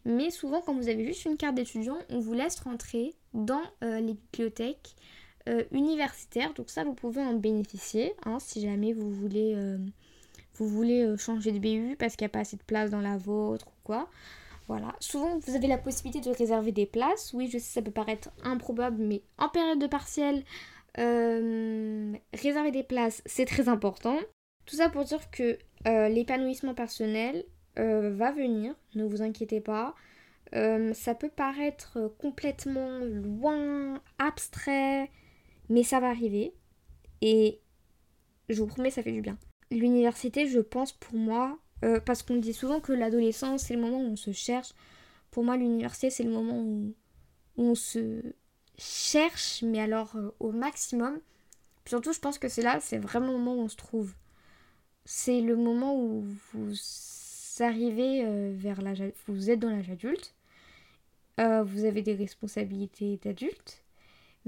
Mais 0.06 0.30
souvent, 0.30 0.62
quand 0.62 0.76
vous 0.76 0.88
avez 0.88 1.06
juste 1.06 1.26
une 1.26 1.38
carte 1.38 1.56
d'étudiant, 1.56 1.98
on 2.10 2.20
vous 2.20 2.34
laisse 2.34 2.60
rentrer 2.60 3.16
dans 3.34 3.64
euh, 3.84 4.02
les 4.02 4.14
bibliothèques 4.14 4.96
euh, 5.50 5.64
universitaires. 5.72 6.54
Donc 6.54 6.70
ça, 6.70 6.84
vous 6.84 6.94
pouvez 6.94 7.22
en 7.22 7.34
bénéficier 7.34 8.14
hein, 8.26 8.38
si 8.40 8.62
jamais 8.62 8.94
vous 8.94 9.12
voulez, 9.12 9.56
vous 10.56 10.68
voulez 10.68 11.16
changer 11.18 11.52
de 11.52 11.60
BU 11.60 11.96
parce 11.98 12.16
qu'il 12.16 12.26
n'y 12.26 12.32
a 12.32 12.34
pas 12.34 12.40
assez 12.40 12.58
de 12.58 12.64
place 12.64 12.92
dans 12.92 13.02
la 13.02 13.18
vôtre 13.18 13.68
ou 13.68 13.84
quoi. 13.84 14.10
Voilà. 14.70 14.96
Souvent, 15.00 15.40
vous 15.40 15.56
avez 15.56 15.66
la 15.66 15.80
possibilité 15.80 16.22
de 16.22 16.36
réserver 16.36 16.72
des 16.72 16.86
places. 16.86 17.34
Oui, 17.34 17.48
je 17.48 17.58
sais, 17.58 17.74
ça 17.74 17.82
peut 17.82 17.90
paraître 17.90 18.30
improbable, 18.44 19.02
mais 19.02 19.24
en 19.40 19.50
période 19.50 19.80
de 19.80 19.88
partiel, 19.88 20.44
euh, 21.00 22.14
réserver 22.34 22.70
des 22.70 22.84
places, 22.84 23.24
c'est 23.26 23.46
très 23.46 23.68
important. 23.68 24.18
Tout 24.66 24.76
ça 24.76 24.90
pour 24.90 25.04
dire 25.06 25.32
que 25.32 25.58
euh, 25.88 26.10
l'épanouissement 26.10 26.76
personnel 26.76 27.46
euh, 27.80 28.14
va 28.16 28.32
venir, 28.32 28.76
ne 28.94 29.06
vous 29.06 29.24
inquiétez 29.24 29.60
pas. 29.60 29.96
ça 30.52 31.16
peut 31.16 31.30
paraître 31.30 32.14
complètement 32.20 33.00
loin, 33.00 34.02
abstrait, 34.20 35.10
mais 35.70 35.84
ça 35.84 36.00
va 36.00 36.10
arriver. 36.10 36.54
Et 37.22 37.60
je 38.50 38.60
vous 38.62 38.68
promets, 38.68 38.92
ça 38.92 39.04
fait 39.04 39.12
du 39.12 39.22
bien. 39.22 39.38
L'université, 39.72 40.48
je 40.48 40.60
pense 40.60 40.92
pour 40.92 41.16
moi, 41.16 41.60
euh, 41.86 42.00
parce 42.00 42.24
qu'on 42.24 42.38
dit 42.38 42.54
souvent 42.54 42.80
que 42.80 42.92
l'adolescence, 42.92 43.64
c'est 43.64 43.76
le 43.76 43.82
moment 43.82 44.00
où 44.00 44.12
on 44.12 44.16
se 44.16 44.32
cherche. 44.32 44.74
Pour 45.32 45.44
moi, 45.44 45.58
l'université, 45.58 46.10
c'est 46.10 46.24
le 46.24 46.32
moment 46.32 46.60
où, 46.60 46.94
on 47.58 47.76
se 47.76 48.22
cherche, 48.78 49.64
mais 49.64 49.82
alors 49.82 50.16
euh, 50.16 50.34
au 50.40 50.52
maximum. 50.52 51.20
surtout, 51.86 52.14
je 52.14 52.20
pense 52.20 52.40
que 52.40 52.48
c'est 52.48 52.62
là, 52.62 52.80
c'est 52.80 52.98
vraiment 52.98 53.28
le 53.28 53.34
moment 53.34 53.56
où 53.56 53.62
on 53.62 53.68
se 53.68 53.76
trouve. 53.76 54.14
C'est 55.06 55.42
le 55.42 55.56
moment 55.58 55.96
où 55.96 56.26
vous 56.54 56.74
arrivez 57.60 58.24
euh, 58.26 58.54
vers 58.56 58.82
l'âge... 58.82 59.04
Vous 59.28 59.50
êtes 59.50 59.60
dans 59.60 59.70
l'âge 59.70 59.90
adulte. 59.90 60.34
vous 61.38 61.86
avez 61.86 62.02
des 62.02 62.16
responsabilités 62.16 63.20
d'adulte. 63.24 63.84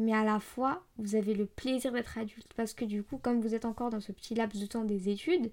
Mais 0.01 0.13
à 0.13 0.23
la 0.23 0.39
fois, 0.39 0.83
vous 0.97 1.15
avez 1.15 1.35
le 1.35 1.45
plaisir 1.45 1.91
d'être 1.91 2.17
adulte. 2.17 2.51
Parce 2.55 2.73
que 2.73 2.85
du 2.85 3.03
coup, 3.03 3.17
comme 3.17 3.39
vous 3.39 3.53
êtes 3.53 3.65
encore 3.65 3.91
dans 3.91 3.99
ce 3.99 4.11
petit 4.11 4.33
laps 4.33 4.59
de 4.59 4.65
temps 4.65 4.83
des 4.83 5.09
études, 5.09 5.51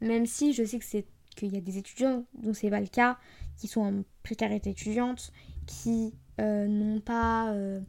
même 0.00 0.26
si 0.26 0.52
je 0.52 0.64
sais 0.64 0.78
que 0.78 0.84
c'est 0.84 1.06
qu'il 1.36 1.52
y 1.52 1.56
a 1.56 1.60
des 1.60 1.78
étudiants 1.78 2.24
dont 2.34 2.54
c'est 2.54 2.70
pas 2.70 2.80
le 2.80 2.86
cas, 2.86 3.18
qui 3.56 3.66
sont 3.66 3.80
en 3.80 4.04
précarité 4.22 4.70
étudiante, 4.70 5.32
qui 5.66 6.14
euh, 6.40 6.66
n'ont 6.66 7.00
pas 7.00 7.52
euh, 7.52 7.80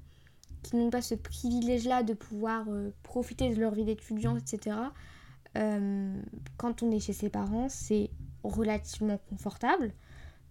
qui 0.63 0.75
n'ont 0.75 0.89
pas 0.89 1.01
ce 1.01 1.15
privilège-là 1.15 2.03
de 2.03 2.13
pouvoir 2.13 2.65
euh, 2.69 2.91
profiter 3.03 3.53
de 3.53 3.59
leur 3.59 3.73
vie 3.73 3.85
d'étudiant, 3.85 4.37
etc. 4.37 4.77
quand 6.57 6.83
on 6.83 6.91
est 6.91 6.99
chez 6.99 7.13
ses 7.13 7.29
parents, 7.29 7.67
c'est 7.69 8.09
relativement 8.43 9.19
confortable. 9.29 9.93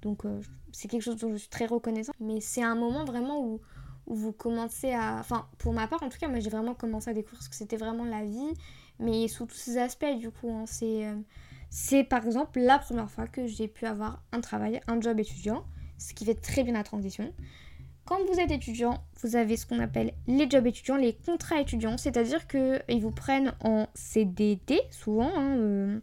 Donc 0.02 0.24
c'est 0.72 0.88
quelque 0.88 1.02
chose 1.02 1.16
dont 1.16 1.32
je 1.32 1.38
suis 1.38 1.48
très 1.48 1.66
reconnaissante. 1.66 2.14
Mais 2.20 2.40
c'est 2.40 2.62
un 2.62 2.74
moment 2.74 3.04
vraiment 3.04 3.42
où, 3.42 3.60
où 4.10 4.14
vous 4.14 4.32
commencez 4.32 4.92
à... 4.92 5.16
Enfin, 5.18 5.46
pour 5.58 5.72
ma 5.72 5.86
part, 5.86 6.02
en 6.02 6.10
tout 6.10 6.18
cas, 6.18 6.28
moi 6.28 6.40
j'ai 6.40 6.50
vraiment 6.50 6.74
commencé 6.74 7.08
à 7.08 7.14
découvrir 7.14 7.42
ce 7.42 7.48
que 7.48 7.54
c'était 7.54 7.78
vraiment 7.78 8.04
la 8.04 8.24
vie, 8.24 8.52
mais 8.98 9.28
sous 9.28 9.46
tous 9.46 9.54
ces 9.56 9.78
aspects, 9.78 10.18
du 10.18 10.30
coup. 10.30 10.50
Hein, 10.50 10.64
c'est 10.66 11.06
c'est 11.70 12.02
par 12.02 12.26
exemple 12.26 12.58
la 12.58 12.80
première 12.80 13.08
fois 13.08 13.28
que 13.28 13.46
j'ai 13.46 13.68
pu 13.68 13.86
avoir 13.86 14.22
un 14.32 14.40
travail, 14.40 14.80
un 14.88 15.00
job 15.00 15.20
étudiant, 15.20 15.64
ce 15.98 16.12
qui 16.14 16.24
fait 16.24 16.34
très 16.34 16.64
bien 16.64 16.74
la 16.74 16.82
transition. 16.82 17.32
Quand 18.04 18.18
vous 18.26 18.40
êtes 18.40 18.50
étudiant, 18.50 19.04
vous 19.22 19.36
avez 19.36 19.56
ce 19.56 19.66
qu'on 19.66 19.78
appelle 19.78 20.12
les 20.26 20.50
jobs 20.50 20.66
étudiants, 20.66 20.96
les 20.96 21.14
contrats 21.14 21.60
étudiants, 21.60 21.96
c'est-à-dire 21.96 22.48
qu'ils 22.48 23.00
vous 23.00 23.12
prennent 23.12 23.54
en 23.62 23.86
CDD 23.94 24.80
souvent. 24.90 25.30
Hein, 25.36 25.56
euh, 25.58 26.00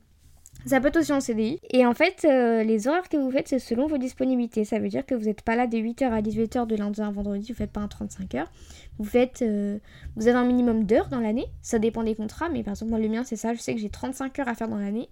ça 0.68 0.82
peut 0.82 0.88
être 0.88 0.98
aussi 0.98 1.14
en 1.14 1.22
CDI. 1.22 1.60
Et 1.72 1.86
en 1.86 1.94
fait, 1.94 2.26
euh, 2.26 2.64
les 2.64 2.88
horaires 2.88 3.10
que 3.10 3.18
vous 3.18 3.32
faites, 3.32 3.48
c'est 3.48 3.60
selon 3.60 3.88
vos 3.88 3.98
disponibilités. 3.98 4.66
Ça 4.66 4.80
veut 4.80 4.90
dire 4.90 5.06
que 5.06 5.16
vous 5.16 5.26
n'êtes 5.26 5.42
pas 5.42 5.56
là 5.56 5.68
de 5.68 5.78
8h 5.78 6.12
à 6.12 6.22
18h 6.22 6.68
de 6.68 6.76
lundi 6.76 7.02
à 7.02 7.10
vendredi, 7.10 7.52
vous 7.52 7.58
faites 7.58 7.72
pas 7.72 7.82
un 7.82 7.88
35 7.88 8.36
heures. 8.36 8.52
Vous 8.98 9.06
faites, 9.06 9.42
euh, 9.42 9.80
vous 10.16 10.28
avez 10.28 10.38
un 10.38 10.46
minimum 10.46 10.84
d'heures 10.84 11.08
dans 11.08 11.20
l'année. 11.20 11.48
Ça 11.62 11.80
dépend 11.80 12.04
des 12.04 12.16
contrats, 12.16 12.50
mais 12.50 12.64
par 12.64 12.74
exemple, 12.74 12.92
moi, 12.92 13.00
le 13.00 13.08
mien, 13.08 13.24
c'est 13.24 13.36
ça. 13.36 13.54
Je 13.54 13.60
sais 13.60 13.74
que 13.74 13.80
j'ai 13.80 13.90
35 13.90 14.40
heures 14.40 14.48
à 14.48 14.56
faire 14.56 14.68
dans 14.68 14.78
l'année 14.78 15.10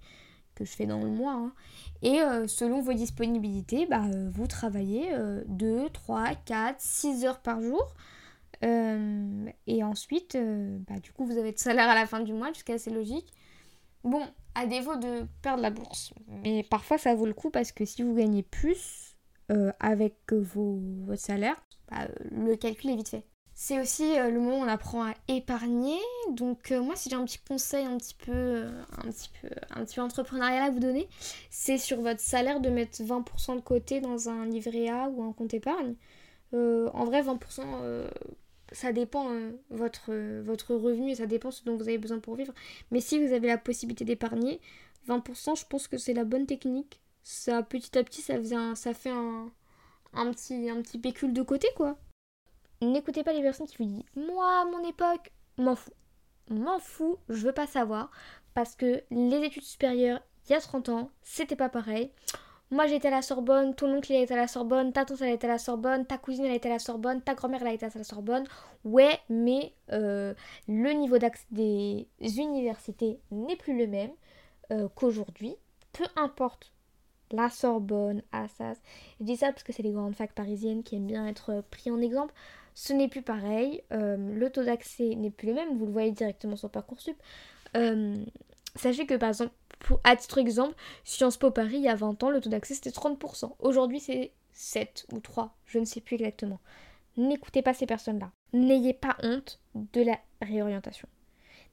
que 0.56 0.64
je 0.64 0.72
fais 0.72 0.86
dans 0.86 1.00
le 1.04 1.10
mois. 1.10 1.34
Hein. 1.34 1.52
Et 2.02 2.22
euh, 2.22 2.48
selon 2.48 2.82
vos 2.82 2.94
disponibilités, 2.94 3.88
bah, 3.88 4.04
vous 4.32 4.48
travaillez 4.48 5.10
2, 5.48 5.90
3, 5.90 6.30
4, 6.46 6.76
6 6.80 7.26
heures 7.26 7.40
par 7.40 7.62
jour. 7.62 7.94
Et 8.62 9.84
ensuite, 9.84 10.38
bah, 10.88 11.00
du 11.00 11.12
coup, 11.12 11.26
vous 11.26 11.38
avez 11.38 11.52
de 11.52 11.60
salaire 11.60 11.90
à 11.90 11.94
la 11.94 12.08
fin 12.08 12.22
du 12.22 12.34
mois, 12.34 12.54
jusqu'à 12.54 12.74
assez 12.74 12.90
logique. 12.90 13.32
Bon, 14.06 14.26
à 14.54 14.66
défaut 14.66 14.96
de 14.96 15.28
perdre 15.42 15.62
la 15.62 15.72
bourse. 15.72 16.14
Mais 16.28 16.64
parfois, 16.64 16.98
ça 16.98 17.14
vaut 17.14 17.26
le 17.26 17.34
coup 17.34 17.50
parce 17.50 17.72
que 17.74 17.84
si 17.84 18.04
vous 18.04 18.16
gagnez 18.16 18.44
plus 18.44 19.18
avec 19.80 20.16
vos, 20.32 20.80
votre 21.06 21.22
salaire, 21.22 21.56
bah, 21.90 22.08
le 22.32 22.56
calcul 22.56 22.92
est 22.92 22.96
vite 22.96 23.10
fait. 23.10 23.26
C'est 23.58 23.80
aussi 23.80 24.20
euh, 24.20 24.30
le 24.30 24.42
moment 24.42 24.60
où 24.60 24.64
on 24.64 24.68
apprend 24.68 25.06
à 25.06 25.14
épargner. 25.30 25.98
Donc 26.32 26.72
euh, 26.74 26.82
moi 26.82 26.98
si 26.98 27.10
j'ai 27.10 27.16
un 27.16 27.24
petit 27.24 27.40
conseil 27.40 27.86
un 27.86 27.98
petit 27.98 28.14
peu 28.14 28.34
euh, 28.34 28.84
un 28.98 29.10
petit 29.10 29.30
peu 29.42 29.48
un 29.70 29.86
petit 29.86 29.96
peu 29.96 30.02
entrepreneurial 30.02 30.62
à 30.62 30.70
vous 30.70 30.82
donner, 30.82 31.08
c'est 31.50 31.78
sur 31.78 32.02
votre 32.02 32.20
salaire 32.20 32.60
de 32.60 32.70
mettre 32.70 33.02
20% 33.02 33.56
de 33.56 33.62
côté 33.62 34.02
dans 34.02 34.28
un 34.28 34.46
livret 34.46 34.90
A 34.90 35.08
ou 35.08 35.24
un 35.24 35.32
compte 35.32 35.54
épargne. 35.54 35.96
en 36.52 37.06
vrai 37.06 37.22
20% 37.22 37.64
ça 38.72 38.92
dépend 38.92 39.30
votre, 39.70 40.14
votre 40.42 40.76
revenu 40.76 41.12
et 41.12 41.16
ça 41.16 41.26
dépend 41.26 41.52
ce 41.52 41.64
dont 41.64 41.76
vous 41.76 41.88
avez 41.88 41.98
besoin 41.98 42.20
pour 42.20 42.36
vivre. 42.36 42.54
Mais 42.92 43.00
si 43.00 43.20
vous 43.20 43.34
avez 43.34 43.48
la 43.48 43.58
possibilité 43.58 44.06
d'épargner, 44.06 44.60
20% 45.08 45.60
je 45.60 45.66
pense 45.66 45.88
que 45.88 45.98
c'est 45.98 46.14
la 46.14 46.26
bonne 46.26 46.46
technique. 46.46 47.02
Ça 47.24 47.64
petit 47.64 47.98
à 47.98 48.04
petit 48.04 48.22
ça, 48.22 48.38
faisait 48.38 48.56
ça 48.76 48.94
fait 48.94 49.10
un, 49.10 49.52
un, 50.14 50.32
petit, 50.32 50.70
un 50.70 50.82
petit 50.82 51.00
pécule 51.00 51.34
de 51.34 51.42
côté 51.42 51.68
quoi. 51.76 51.98
N'écoutez 52.82 53.24
pas 53.24 53.34
les 53.34 53.42
personnes 53.42 53.68
qui 53.68 53.78
vous 53.78 53.86
disent 53.86 54.04
Moi, 54.16 54.62
à 54.62 54.66
mon 54.66 54.88
époque, 54.88 55.32
m'en 55.58 55.76
fous. 55.76 55.94
M'en 56.50 56.80
fous, 56.80 57.18
je 57.30 57.46
veux 57.46 57.54
pas 57.54 57.68
savoir. 57.68 58.12
Parce 58.54 58.76
que 58.76 59.04
les 59.10 59.44
études 59.44 59.64
supérieures, 59.64 60.22
il 60.48 60.52
y 60.52 60.56
a 60.56 60.62
30 60.62 60.90
ans, 60.90 61.12
c'était 61.24 61.56
pas 61.56 61.70
pareil. 61.70 62.12
Moi 62.72 62.88
j'étais 62.88 63.08
à 63.10 63.12
la 63.12 63.22
Sorbonne, 63.22 63.76
ton 63.76 63.94
oncle 63.94 64.12
il 64.12 64.22
été 64.22 64.34
à 64.34 64.38
la 64.38 64.48
Sorbonne, 64.48 64.92
ta 64.92 65.06
tante 65.06 65.22
elle 65.22 65.34
été 65.34 65.48
à 65.48 65.52
la 65.52 65.58
Sorbonne, 65.60 66.06
ta 66.06 66.18
cousine 66.18 66.46
elle 66.46 66.56
été 66.56 66.68
à 66.68 66.74
la 66.74 66.80
Sorbonne, 66.80 67.22
ta 67.22 67.36
grand-mère 67.36 67.62
elle 67.62 67.68
a 67.68 67.74
été 67.74 67.86
à 67.86 67.90
la 67.94 68.04
Sorbonne. 68.04 68.46
Ouais, 68.84 69.20
mais 69.30 69.74
euh, 69.92 70.34
le 70.68 70.92
niveau 70.92 71.18
d'accès 71.18 71.46
des 71.52 72.08
universités 72.22 73.20
n'est 73.32 73.56
plus 73.56 73.78
le 73.78 73.88
même 73.88 74.12
euh, 74.72 74.88
qu'aujourd'hui. 74.96 75.56
Peu 75.94 76.06
importe 76.16 76.72
la 77.32 77.50
Sorbonne, 77.50 78.22
Assas. 78.32 78.78
Je 79.20 79.26
dis 79.26 79.38
ça 79.38 79.52
parce 79.52 79.64
que 79.64 79.74
c'est 79.74 79.84
les 79.84 79.92
grandes 79.92 80.16
facs 80.16 80.34
parisiennes 80.34 80.84
qui 80.84 80.96
aiment 80.96 81.08
bien 81.08 81.28
être 81.28 81.64
pris 81.70 81.90
en 81.92 82.02
exemple 82.02 82.34
ce 82.76 82.94
n'est 82.94 83.08
plus 83.08 83.22
pareil. 83.22 83.82
Euh, 83.94 84.18
le 84.18 84.50
taux 84.52 84.64
d'accès 84.64 85.16
n'est 85.16 85.32
plus 85.32 85.48
le 85.48 85.54
même, 85.56 85.78
vous 85.78 85.86
le 85.86 85.92
voyez 85.92 86.12
directement 86.12 86.58
sur 86.58 86.70
Parcoursup. 86.70 87.16
Euh, 87.76 88.16
sachez 88.76 89.06
que 89.06 89.16
par 89.16 89.30
exemple, 89.30 89.54
pour, 89.80 90.00
à 90.04 90.16
titre 90.16 90.38
exemple, 90.38 90.76
Sciences 91.04 91.38
Po 91.38 91.52
Paris, 91.52 91.78
il 91.78 91.84
y 91.84 91.90
a 91.90 91.96
20 91.96 92.24
ans, 92.24 92.30
le 92.30 92.42
taux 92.42 92.50
d'accès 92.50 92.74
c'était 92.74 92.90
30%. 92.90 93.54
Aujourd'hui 93.60 94.00
c'est 94.00 94.32
7 94.54 95.08
ou 95.14 95.20
3, 95.20 95.56
je 95.66 95.80
ne 95.80 95.86
sais 95.86 96.02
plus 96.02 96.16
exactement. 96.16 96.60
N'écoutez 97.18 97.62
pas 97.62 97.74
ces 97.74 97.86
personnes-là. 97.86 98.32
N'ayez 98.54 98.94
pas 98.94 99.16
honte 99.24 99.60
de 99.74 100.02
la 100.02 100.20
réorientation. 100.42 101.08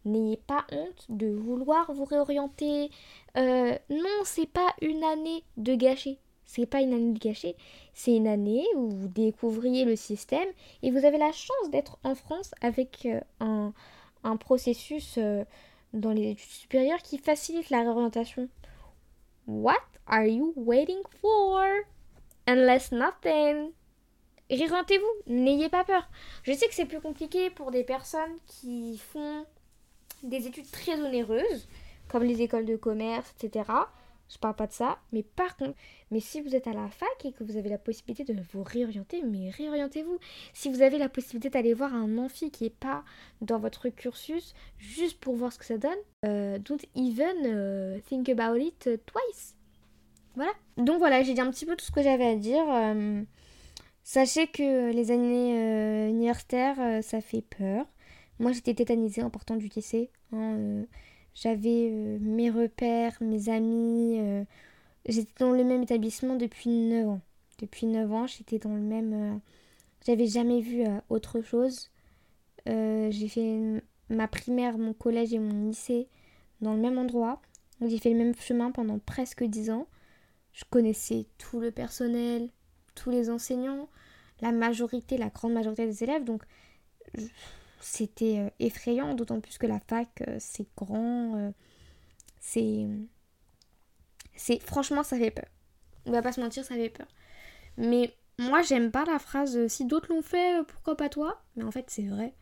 N'ayez 0.04 0.36
pas 0.36 0.64
honte 0.72 1.06
de 1.08 1.28
vouloir 1.28 1.92
vous 1.92 2.04
réorienter. 2.04 2.90
Euh, 3.36 3.76
non, 3.90 4.22
c'est 4.24 4.48
pas 4.48 4.74
une 4.80 5.02
année 5.04 5.44
de 5.56 5.74
gâcher 5.74 6.18
c'est 6.52 6.66
pas 6.66 6.82
une 6.82 6.92
année 6.92 7.12
de 7.12 7.18
gâcher, 7.18 7.56
c'est 7.94 8.14
une 8.14 8.26
année 8.26 8.64
où 8.76 8.90
vous 8.90 9.08
découvriez 9.08 9.84
le 9.84 9.96
système 9.96 10.48
et 10.82 10.90
vous 10.90 11.04
avez 11.04 11.16
la 11.16 11.32
chance 11.32 11.70
d'être 11.70 11.98
en 12.04 12.14
France 12.14 12.50
avec 12.60 13.06
euh, 13.06 13.20
un, 13.40 13.72
un 14.22 14.36
processus 14.36 15.16
euh, 15.16 15.44
dans 15.92 16.12
les 16.12 16.30
études 16.30 16.50
supérieures 16.50 17.02
qui 17.02 17.18
facilite 17.18 17.70
la 17.70 17.80
réorientation. 17.80 18.48
What 19.46 19.82
are 20.06 20.26
you 20.26 20.52
waiting 20.56 21.02
for? 21.20 21.66
Unless 22.46 22.92
nothing. 22.92 23.72
Réorientez-vous, 24.50 25.32
n'ayez 25.32 25.68
pas 25.68 25.84
peur. 25.84 26.08
Je 26.42 26.52
sais 26.52 26.68
que 26.68 26.74
c'est 26.74 26.86
plus 26.86 27.00
compliqué 27.00 27.50
pour 27.50 27.70
des 27.70 27.84
personnes 27.84 28.36
qui 28.46 28.98
font 28.98 29.46
des 30.22 30.46
études 30.46 30.70
très 30.70 31.00
onéreuses, 31.00 31.68
comme 32.08 32.24
les 32.24 32.42
écoles 32.42 32.66
de 32.66 32.76
commerce, 32.76 33.32
etc. 33.40 33.64
je 34.32 34.38
parle 34.38 34.56
pas 34.56 34.66
de 34.66 34.72
ça. 34.72 34.98
Mais 35.12 35.22
par 35.22 35.56
contre, 35.56 35.76
mais 36.10 36.20
si 36.20 36.40
vous 36.40 36.54
êtes 36.56 36.66
à 36.66 36.72
la 36.72 36.88
fac 36.88 37.24
et 37.24 37.32
que 37.32 37.44
vous 37.44 37.56
avez 37.56 37.68
la 37.68 37.78
possibilité 37.78 38.24
de 38.24 38.40
vous 38.52 38.62
réorienter, 38.62 39.22
mais 39.22 39.50
réorientez-vous. 39.50 40.18
Si 40.54 40.70
vous 40.70 40.82
avez 40.82 40.98
la 40.98 41.08
possibilité 41.08 41.50
d'aller 41.50 41.74
voir 41.74 41.94
un 41.94 42.16
amphi 42.18 42.50
qui 42.50 42.64
est 42.64 42.70
pas 42.74 43.04
dans 43.42 43.58
votre 43.58 43.88
cursus, 43.90 44.54
juste 44.78 45.20
pour 45.20 45.34
voir 45.36 45.52
ce 45.52 45.58
que 45.58 45.64
ça 45.64 45.76
donne, 45.76 45.90
euh, 46.24 46.58
don't 46.58 46.80
even 46.94 47.36
euh, 47.44 47.98
think 48.08 48.28
about 48.28 48.56
it 48.56 48.88
twice. 49.06 49.54
Voilà. 50.34 50.52
Donc 50.78 50.98
voilà, 50.98 51.22
j'ai 51.22 51.34
dit 51.34 51.40
un 51.40 51.50
petit 51.50 51.66
peu 51.66 51.76
tout 51.76 51.84
ce 51.84 51.92
que 51.92 52.02
j'avais 52.02 52.26
à 52.26 52.36
dire. 52.36 52.64
Euh, 52.70 53.22
sachez 54.02 54.46
que 54.46 54.92
les 54.92 55.10
années 55.10 56.08
universitaires, 56.08 57.02
ça 57.02 57.20
fait 57.20 57.42
peur. 57.42 57.86
Moi, 58.38 58.52
j'étais 58.52 58.74
tétanisée 58.74 59.22
en 59.22 59.28
portant 59.28 59.56
du. 59.56 59.68
Hein, 60.32 60.84
j'avais 61.34 61.90
euh, 61.90 62.18
mes 62.20 62.50
repères, 62.50 63.16
mes 63.20 63.48
amis. 63.48 64.18
Euh, 64.20 64.44
j'étais 65.06 65.32
dans 65.44 65.52
le 65.52 65.64
même 65.64 65.82
établissement 65.82 66.36
depuis 66.36 66.70
9 66.70 67.08
ans. 67.08 67.20
Depuis 67.58 67.86
9 67.86 68.12
ans, 68.12 68.26
j'étais 68.26 68.58
dans 68.58 68.74
le 68.74 68.80
même. 68.80 69.12
Euh, 69.12 69.38
j'avais 70.06 70.26
jamais 70.26 70.60
vu 70.60 70.84
autre 71.08 71.40
chose. 71.42 71.90
j'ai 72.66 73.28
fait 73.28 73.82
ma 74.10 74.26
primaire, 74.28 74.76
mon 74.76 74.92
collège 74.94 75.32
et 75.32 75.38
mon 75.38 75.68
lycée 75.68 76.08
dans 76.60 76.74
le 76.74 76.80
même 76.80 76.98
endroit. 76.98 77.40
J'ai 77.80 77.98
fait 77.98 78.10
le 78.10 78.18
même 78.18 78.34
chemin 78.34 78.72
pendant 78.72 78.98
presque 78.98 79.44
10 79.44 79.70
ans. 79.70 79.86
Je 80.52 80.64
connaissais 80.68 81.26
tout 81.38 81.60
le 81.60 81.70
personnel, 81.70 82.50
tous 82.94 83.10
les 83.10 83.30
enseignants, 83.30 83.88
la 84.40 84.52
majorité, 84.52 85.16
la 85.16 85.28
grande 85.28 85.52
majorité 85.52 85.86
des 85.86 86.02
élèves. 86.02 86.24
Donc, 86.24 86.42
c'était 87.84 88.38
euh, 88.38 88.50
effrayant, 88.58 89.14
d'autant 89.14 89.40
plus 89.40 89.58
que 89.58 89.66
la 89.66 89.80
fac, 89.80 90.22
euh, 90.28 90.36
c'est 90.38 90.66
grand, 90.76 91.36
euh, 91.36 91.50
c'est... 92.40 92.86
c'est... 94.34 94.60
Franchement, 94.60 95.02
ça 95.02 95.18
fait 95.18 95.30
peur. 95.30 95.48
On 96.06 96.12
va 96.12 96.22
pas 96.22 96.32
se 96.32 96.40
mentir, 96.40 96.64
ça 96.64 96.74
fait 96.74 96.90
peur. 96.90 97.06
Mais 97.76 98.14
moi, 98.38 98.62
j'aime 98.62 98.90
pas 98.90 99.04
la 99.04 99.18
phrase 99.18 99.66
si 99.68 99.84
d'autres 99.84 100.12
l'ont 100.12 100.22
fait, 100.22 100.64
pourquoi 100.66 100.96
pas 100.96 101.08
toi? 101.08 101.42
Mais 101.56 101.64
en 101.64 101.70
fait, 101.70 101.86
c'est 101.88 102.02
vrai. 102.02 102.34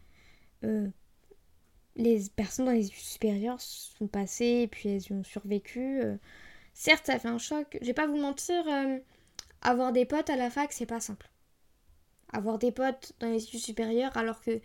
les 1.96 2.22
personnes 2.36 2.66
dans 2.66 2.72
les 2.72 2.86
études 2.86 2.98
supérieures 3.00 3.60
sont 3.60 4.06
passées 4.06 4.62
et 4.62 4.68
puis 4.68 4.88
elles 4.88 5.02
y 5.02 5.12
ont 5.12 5.24
survécu. 5.24 6.02
certes, 6.74 7.06
ça 7.06 7.18
fait 7.18 7.28
un 7.28 7.38
choc. 7.38 7.78
Je 7.80 7.86
vais 7.86 7.94
pas 7.94 8.06
vous 8.06 8.16
mentir, 8.16 8.64
avoir 9.62 9.92
des 9.92 10.06
potes 10.06 10.30
à 10.30 10.36
la 10.36 10.50
fac, 10.50 10.72
c'est 10.72 10.86
pas 10.86 11.00
simple. 11.00 11.28
Avoir 12.32 12.58
des 12.58 12.72
potes 12.72 13.12
dans 13.20 13.28
les 13.28 13.42
études 13.42 13.60
supérieures 13.60 14.16
alors 14.16 14.40
que 14.40 14.60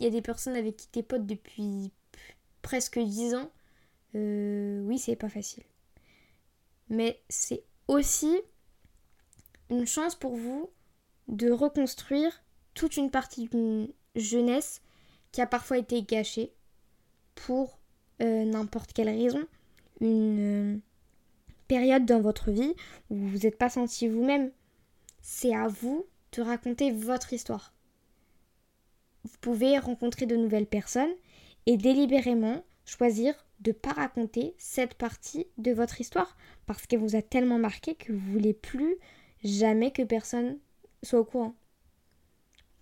il 0.00 0.04
y 0.04 0.06
a 0.06 0.10
des 0.10 0.22
personnes 0.22 0.56
avec 0.56 0.76
qui 0.76 0.88
t'es 0.88 1.02
potes 1.02 1.26
depuis 1.26 1.92
presque 2.62 2.98
10 2.98 3.34
ans, 3.34 3.50
euh, 4.14 4.80
oui, 4.84 4.98
c'est 4.98 5.14
pas 5.14 5.28
facile. 5.28 5.62
Mais 6.88 7.20
c'est 7.28 7.62
aussi 7.86 8.40
une 9.68 9.86
chance 9.86 10.14
pour 10.14 10.34
vous 10.34 10.70
de 11.28 11.50
reconstruire 11.50 12.42
toute 12.74 12.96
une 12.96 13.10
partie 13.10 13.46
d'une 13.48 13.88
jeunesse 14.16 14.80
qui 15.32 15.42
a 15.42 15.46
parfois 15.46 15.78
été 15.78 16.02
gâchée 16.02 16.52
pour 17.34 17.78
euh, 18.22 18.44
n'importe 18.44 18.92
quelle 18.92 19.10
raison. 19.10 19.46
Une 20.00 20.74
euh, 20.74 20.78
période 21.68 22.06
dans 22.06 22.20
votre 22.20 22.50
vie 22.50 22.74
où 23.10 23.16
vous 23.16 23.38
n'êtes 23.38 23.58
pas 23.58 23.70
senti 23.70 24.08
vous-même. 24.08 24.50
C'est 25.20 25.54
à 25.54 25.68
vous 25.68 26.06
de 26.32 26.42
raconter 26.42 26.90
votre 26.90 27.32
histoire 27.34 27.74
vous 29.24 29.36
pouvez 29.40 29.78
rencontrer 29.78 30.26
de 30.26 30.36
nouvelles 30.36 30.66
personnes 30.66 31.14
et 31.66 31.76
délibérément 31.76 32.62
choisir 32.84 33.34
de 33.60 33.70
ne 33.70 33.74
pas 33.74 33.92
raconter 33.92 34.54
cette 34.58 34.94
partie 34.94 35.46
de 35.58 35.72
votre 35.72 36.00
histoire 36.00 36.36
parce 36.66 36.86
qu'elle 36.86 37.00
vous 37.00 37.16
a 37.16 37.22
tellement 37.22 37.58
marqué 37.58 37.94
que 37.94 38.12
vous 38.12 38.32
voulez 38.32 38.54
plus 38.54 38.96
jamais 39.44 39.90
que 39.90 40.02
personne 40.02 40.58
soit 41.02 41.20
au 41.20 41.24
courant. 41.24 41.54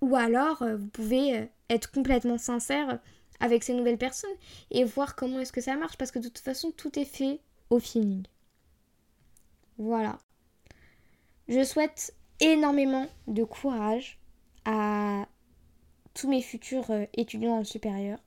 Ou 0.01 0.15
alors, 0.15 0.63
euh, 0.63 0.77
vous 0.77 0.89
pouvez 0.89 1.39
euh, 1.39 1.47
être 1.69 1.91
complètement 1.91 2.39
sincère 2.39 3.01
avec 3.41 3.65
ces 3.65 3.75
nouvelles 3.75 3.99
personnes 3.99 4.31
et 4.71 4.85
voir 4.85 5.17
comment 5.17 5.41
est-ce 5.41 5.53
que 5.53 5.61
ça 5.61 5.77
marche 5.77 5.97
parce 5.97 6.11
que 6.11 6.19
de 6.19 6.29
toute 6.29 6.39
façon, 6.39 6.71
tout 6.71 6.99
est 6.99 7.05
fait 7.05 7.41
au 7.71 7.79
feeling. 7.79 8.25
Voilà. 9.79 10.19
Je 11.49 11.65
souhaite 11.65 12.15
énormément 12.41 13.07
de 13.27 13.45
courage 13.45 14.18
tous 16.19 16.29
mes 16.29 16.43
futurs 16.43 16.91
euh, 16.91 17.05
étudiants 17.15 17.59
le 17.59 17.65
supérieur. 17.65 18.19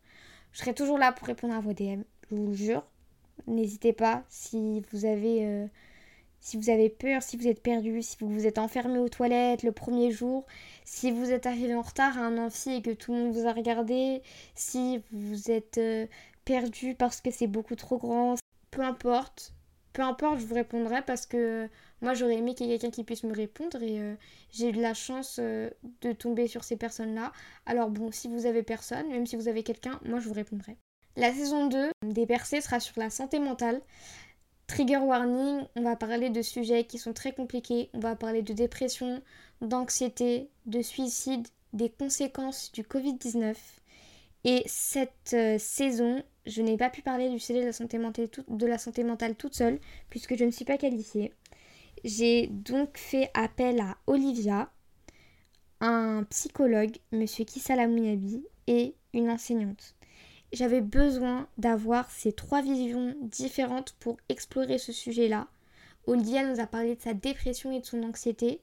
Je 0.54 0.60
serai 0.60 0.74
toujours 0.74 0.98
là 0.98 1.12
pour 1.12 1.28
répondre 1.28 1.54
à 1.54 1.60
vos 1.60 1.74
DM, 1.74 2.04
je 2.30 2.36
vous 2.36 2.54
jure. 2.54 2.84
N'hésitez 3.48 3.92
pas 3.92 4.24
si 4.30 4.82
vous 4.92 5.06
avez 5.06 5.46
euh, 5.46 5.68
si 6.40 6.58
vous 6.58 6.70
avez 6.70 6.90
peur, 6.90 7.22
si 7.22 7.38
vous 7.38 7.48
êtes 7.48 7.62
perdu, 7.62 8.02
si 8.02 8.18
vous 8.20 8.30
vous 8.30 8.48
êtes 8.48 8.58
enfermé 8.58 8.98
aux 8.98 9.10
toilettes 9.10 9.64
le 9.64 9.72
premier 9.72 10.12
jour, 10.12 10.46
si 10.86 11.12
vous 11.12 11.32
êtes 11.32 11.46
arrivé 11.46 11.76
en 11.76 11.82
retard 11.82 12.18
à 12.18 12.22
un 12.22 12.38
amphi 12.38 12.72
et 12.72 12.82
que 12.82 12.92
tout 12.92 13.14
le 13.14 13.20
monde 13.20 13.34
vous 13.34 13.48
a 13.48 13.54
regardé, 13.54 14.22
si 14.56 15.02
vous 15.12 15.52
êtes 15.52 15.78
euh, 15.78 16.08
perdu 16.46 16.96
parce 16.96 17.20
que 17.20 17.30
c'est 17.30 17.48
beaucoup 17.48 17.76
trop 17.76 17.98
grand, 17.98 18.36
peu 18.72 18.82
importe, 18.82 19.54
peu 19.94 20.02
importe, 20.02 20.40
je 20.40 20.46
vous 20.46 20.56
répondrai 20.56 21.02
parce 21.02 21.26
que 21.26 21.70
moi 22.02 22.14
j'aurais 22.14 22.38
aimé 22.38 22.56
qu'il 22.56 22.68
y 22.68 22.74
ait 22.74 22.80
quelqu'un 22.80 22.92
qui 22.94 23.04
puisse 23.04 23.24
me 23.24 23.34
répondre 23.34 23.82
et 23.82 24.00
euh, 24.00 24.16
j'ai 24.52 24.70
eu 24.70 24.72
de 24.72 24.82
la 24.82 24.94
chance 24.94 25.38
euh, 25.40 25.70
de 26.02 26.12
tomber 26.12 26.48
sur 26.48 26.64
ces 26.64 26.76
personnes-là. 26.76 27.32
Alors 27.66 27.90
bon, 27.90 28.12
si 28.12 28.28
vous 28.28 28.46
avez 28.46 28.64
personne, 28.64 29.08
même 29.10 29.26
si 29.26 29.36
vous 29.36 29.48
avez 29.48 29.64
quelqu'un, 29.64 30.00
moi 30.06 30.20
je 30.20 30.28
vous 30.28 30.34
répondrai. 30.34 30.78
La 31.16 31.34
saison 31.34 31.68
2 31.68 31.92
des 32.06 32.26
percées 32.26 32.62
sera 32.62 32.80
sur 32.80 33.00
la 33.00 33.10
santé 33.10 33.40
mentale. 33.40 33.82
Trigger 34.68 34.98
warning, 35.00 35.66
on 35.76 35.82
va 35.82 35.96
parler 35.98 36.30
de 36.30 36.42
sujets 36.42 36.86
qui 36.86 36.98
sont 36.98 37.14
très 37.14 37.34
compliqués. 37.34 37.90
On 37.94 38.00
va 38.00 38.16
parler 38.16 38.42
de 38.42 38.54
dépression, 38.54 39.22
d'anxiété, 39.62 40.50
de 40.66 40.82
suicide, 40.82 41.48
des 41.74 41.90
conséquences 41.90 42.72
du 42.72 42.84
Covid-19. 42.84 43.56
Et 44.44 44.64
cette 44.66 45.34
euh, 45.34 45.58
saison, 45.60 46.24
je 46.46 46.62
n'ai 46.62 46.78
pas 46.78 46.90
pu 46.90 47.02
parler 47.02 47.30
du 47.30 47.40
sujet 47.40 47.62
de 47.62 47.66
la 47.66 47.74
santé 47.74 47.98
mentale, 47.98 48.30
de 48.48 48.66
la 48.66 48.78
santé 48.78 49.04
mentale 49.04 49.36
toute 49.36 49.56
seule, 49.56 49.80
puisque 50.10 50.36
je 50.36 50.46
ne 50.46 50.52
suis 50.52 50.66
pas 50.66 50.78
qualifiée. 50.78 51.34
J'ai 52.04 52.48
donc 52.48 52.98
fait 52.98 53.30
appel 53.34 53.80
à 53.80 53.98
Olivia, 54.08 54.72
un 55.80 56.24
psychologue, 56.30 56.98
monsieur 57.12 57.46
Kisala 57.46 57.88
et 58.68 58.96
une 59.14 59.30
enseignante. 59.30 59.96
J'avais 60.52 60.82
besoin 60.82 61.48
d'avoir 61.58 62.10
ces 62.12 62.34
trois 62.34 62.62
visions 62.62 63.16
différentes 63.22 63.94
pour 64.00 64.18
explorer 64.30 64.78
ce 64.78 64.92
sujet-là. 64.92 65.48
Olivia 66.08 66.44
nous 66.46 66.60
a 66.60 66.68
parlé 66.68 66.96
de 66.96 67.02
sa 67.02 67.14
dépression 67.14 67.72
et 67.72 67.80
de 67.80 67.86
son 67.86 68.04
anxiété. 68.04 68.62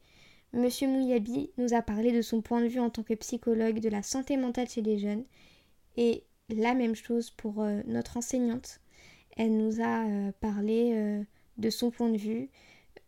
Monsieur 0.53 0.89
Mouyabi 0.89 1.51
nous 1.57 1.75
a 1.75 1.83
parlé 1.83 2.13
de 2.13 2.23
son 2.23 2.43
point 2.43 2.61
de 2.61 2.69
vue 2.69 2.81
en 2.81 2.91
tant 2.91 3.03
que 3.03 3.15
psychologue 3.15 3.81
de 3.81 3.89
la 3.89 4.03
santé 4.03 4.37
mentale 4.37 4.69
chez 4.69 4.83
les 4.83 4.99
jeunes. 4.99 5.25
Et 5.97 6.25
la 6.49 6.75
même 6.75 6.95
chose 6.95 7.31
pour 7.31 7.63
euh, 7.63 7.81
notre 7.87 8.17
enseignante. 8.17 8.81
Elle 9.37 9.57
nous 9.57 9.81
a 9.81 10.07
euh, 10.07 10.33
parlé 10.41 10.93
euh, 10.95 11.23
de 11.59 11.71
son 11.71 11.91
point 11.91 12.09
de 12.11 12.17
vue, 12.17 12.51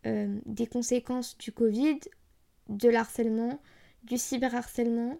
des 0.03 0.67
conséquences 0.67 1.37
du 1.37 1.51
Covid, 1.51 1.99
de 2.69 2.89
l'harcèlement, 2.89 3.61
du 4.03 4.17
cyberharcèlement 4.17 5.19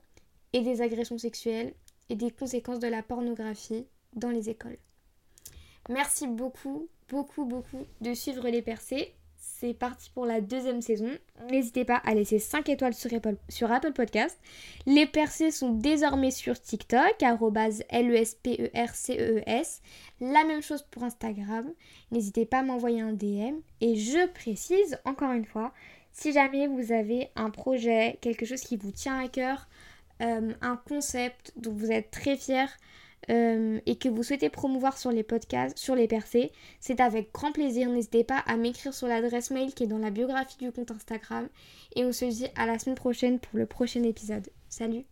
et 0.54 0.62
des 0.62 0.82
agressions 0.82 1.18
sexuelles 1.18 1.74
et 2.10 2.16
des 2.16 2.32
conséquences 2.32 2.80
de 2.80 2.88
la 2.88 3.04
pornographie 3.04 3.88
dans 4.14 4.30
les 4.30 4.50
écoles. 4.50 4.78
Merci 5.90 6.28
beaucoup, 6.28 6.90
beaucoup, 7.10 7.46
beaucoup 7.46 7.86
de 8.02 8.14
suivre 8.14 8.50
les 8.50 8.62
percées 8.62 9.14
c'est 9.62 9.74
parti 9.76 10.10
pour 10.10 10.26
la 10.26 10.42
deuxième 10.42 10.82
saison. 10.82 11.12
N'hésitez 11.52 11.86
pas 11.86 11.98
à 11.98 12.16
laisser 12.16 12.40
5 12.40 12.68
étoiles 12.70 12.96
sur 12.96 13.14
Apple, 13.14 13.36
sur 13.48 13.70
Podcast. 13.94 14.40
Les 14.88 15.06
percées 15.06 15.52
sont 15.52 15.70
désormais 15.70 16.32
sur 16.32 16.60
TikTok, 16.60 17.22
L-E-S-P-E-R-C-E-E-S. 17.90 19.82
E 20.20 20.26
e 20.26 20.32
la 20.34 20.44
même 20.46 20.64
chose 20.64 20.82
pour 20.90 21.04
Instagram. 21.04 21.72
N'hésitez 22.12 22.48
pas 22.48 22.60
à 22.60 22.64
m'envoyer 22.64 23.02
un 23.02 23.14
DM. 23.14 23.60
Et 23.82 23.98
je 23.98 24.26
précise 24.30 24.98
encore 25.06 25.32
une 25.32 25.46
fois, 25.46 25.74
si 26.12 26.34
jamais 26.34 26.66
vous 26.66 26.92
avez 26.92 27.30
un 27.36 27.52
projet, 27.52 28.18
quelque 28.22 28.48
chose 28.48 28.62
qui 28.62 28.78
vous 28.78 28.92
tient 28.92 29.20
à 29.20 29.28
cœur, 29.28 29.68
euh, 30.24 30.54
un 30.62 30.78
concept 30.88 31.54
dont 31.56 31.74
vous 31.74 31.92
êtes 31.92 32.10
très 32.10 32.36
fier, 32.36 32.68
euh, 33.30 33.80
et 33.86 33.98
que 33.98 34.10
vous 34.10 34.24
souhaitez 34.24 34.50
promouvoir 34.50 34.98
sur 34.98 35.12
les 35.12 35.24
podcasts, 35.24 35.78
sur 35.78 35.96
les 35.96 36.08
percées, 36.08 36.52
c'est 36.80 37.00
avec 37.00 37.32
grand 37.32 37.52
plaisir. 37.52 37.90
N'hésitez 37.90 38.24
pas 38.24 38.40
à 38.40 38.58
m'écrire 38.58 38.94
sur 38.94 39.08
l'adresse 39.08 39.52
mail 39.52 39.74
qui 39.74 39.84
est 39.84 39.88
dans 39.88 39.98
la 39.98 40.10
biographie 40.10 40.58
du 40.58 40.72
compte 40.72 40.92
Instagram. 40.92 41.48
Et 41.96 42.06
on 42.06 42.12
se 42.12 42.26
dit 42.26 42.48
à 42.56 42.66
la 42.66 42.80
semaine 42.80 42.96
prochaine 42.96 43.40
pour 43.40 43.60
le 43.60 43.66
prochain 43.66 44.04
épisode. 44.04 44.50
Salut 44.70 45.06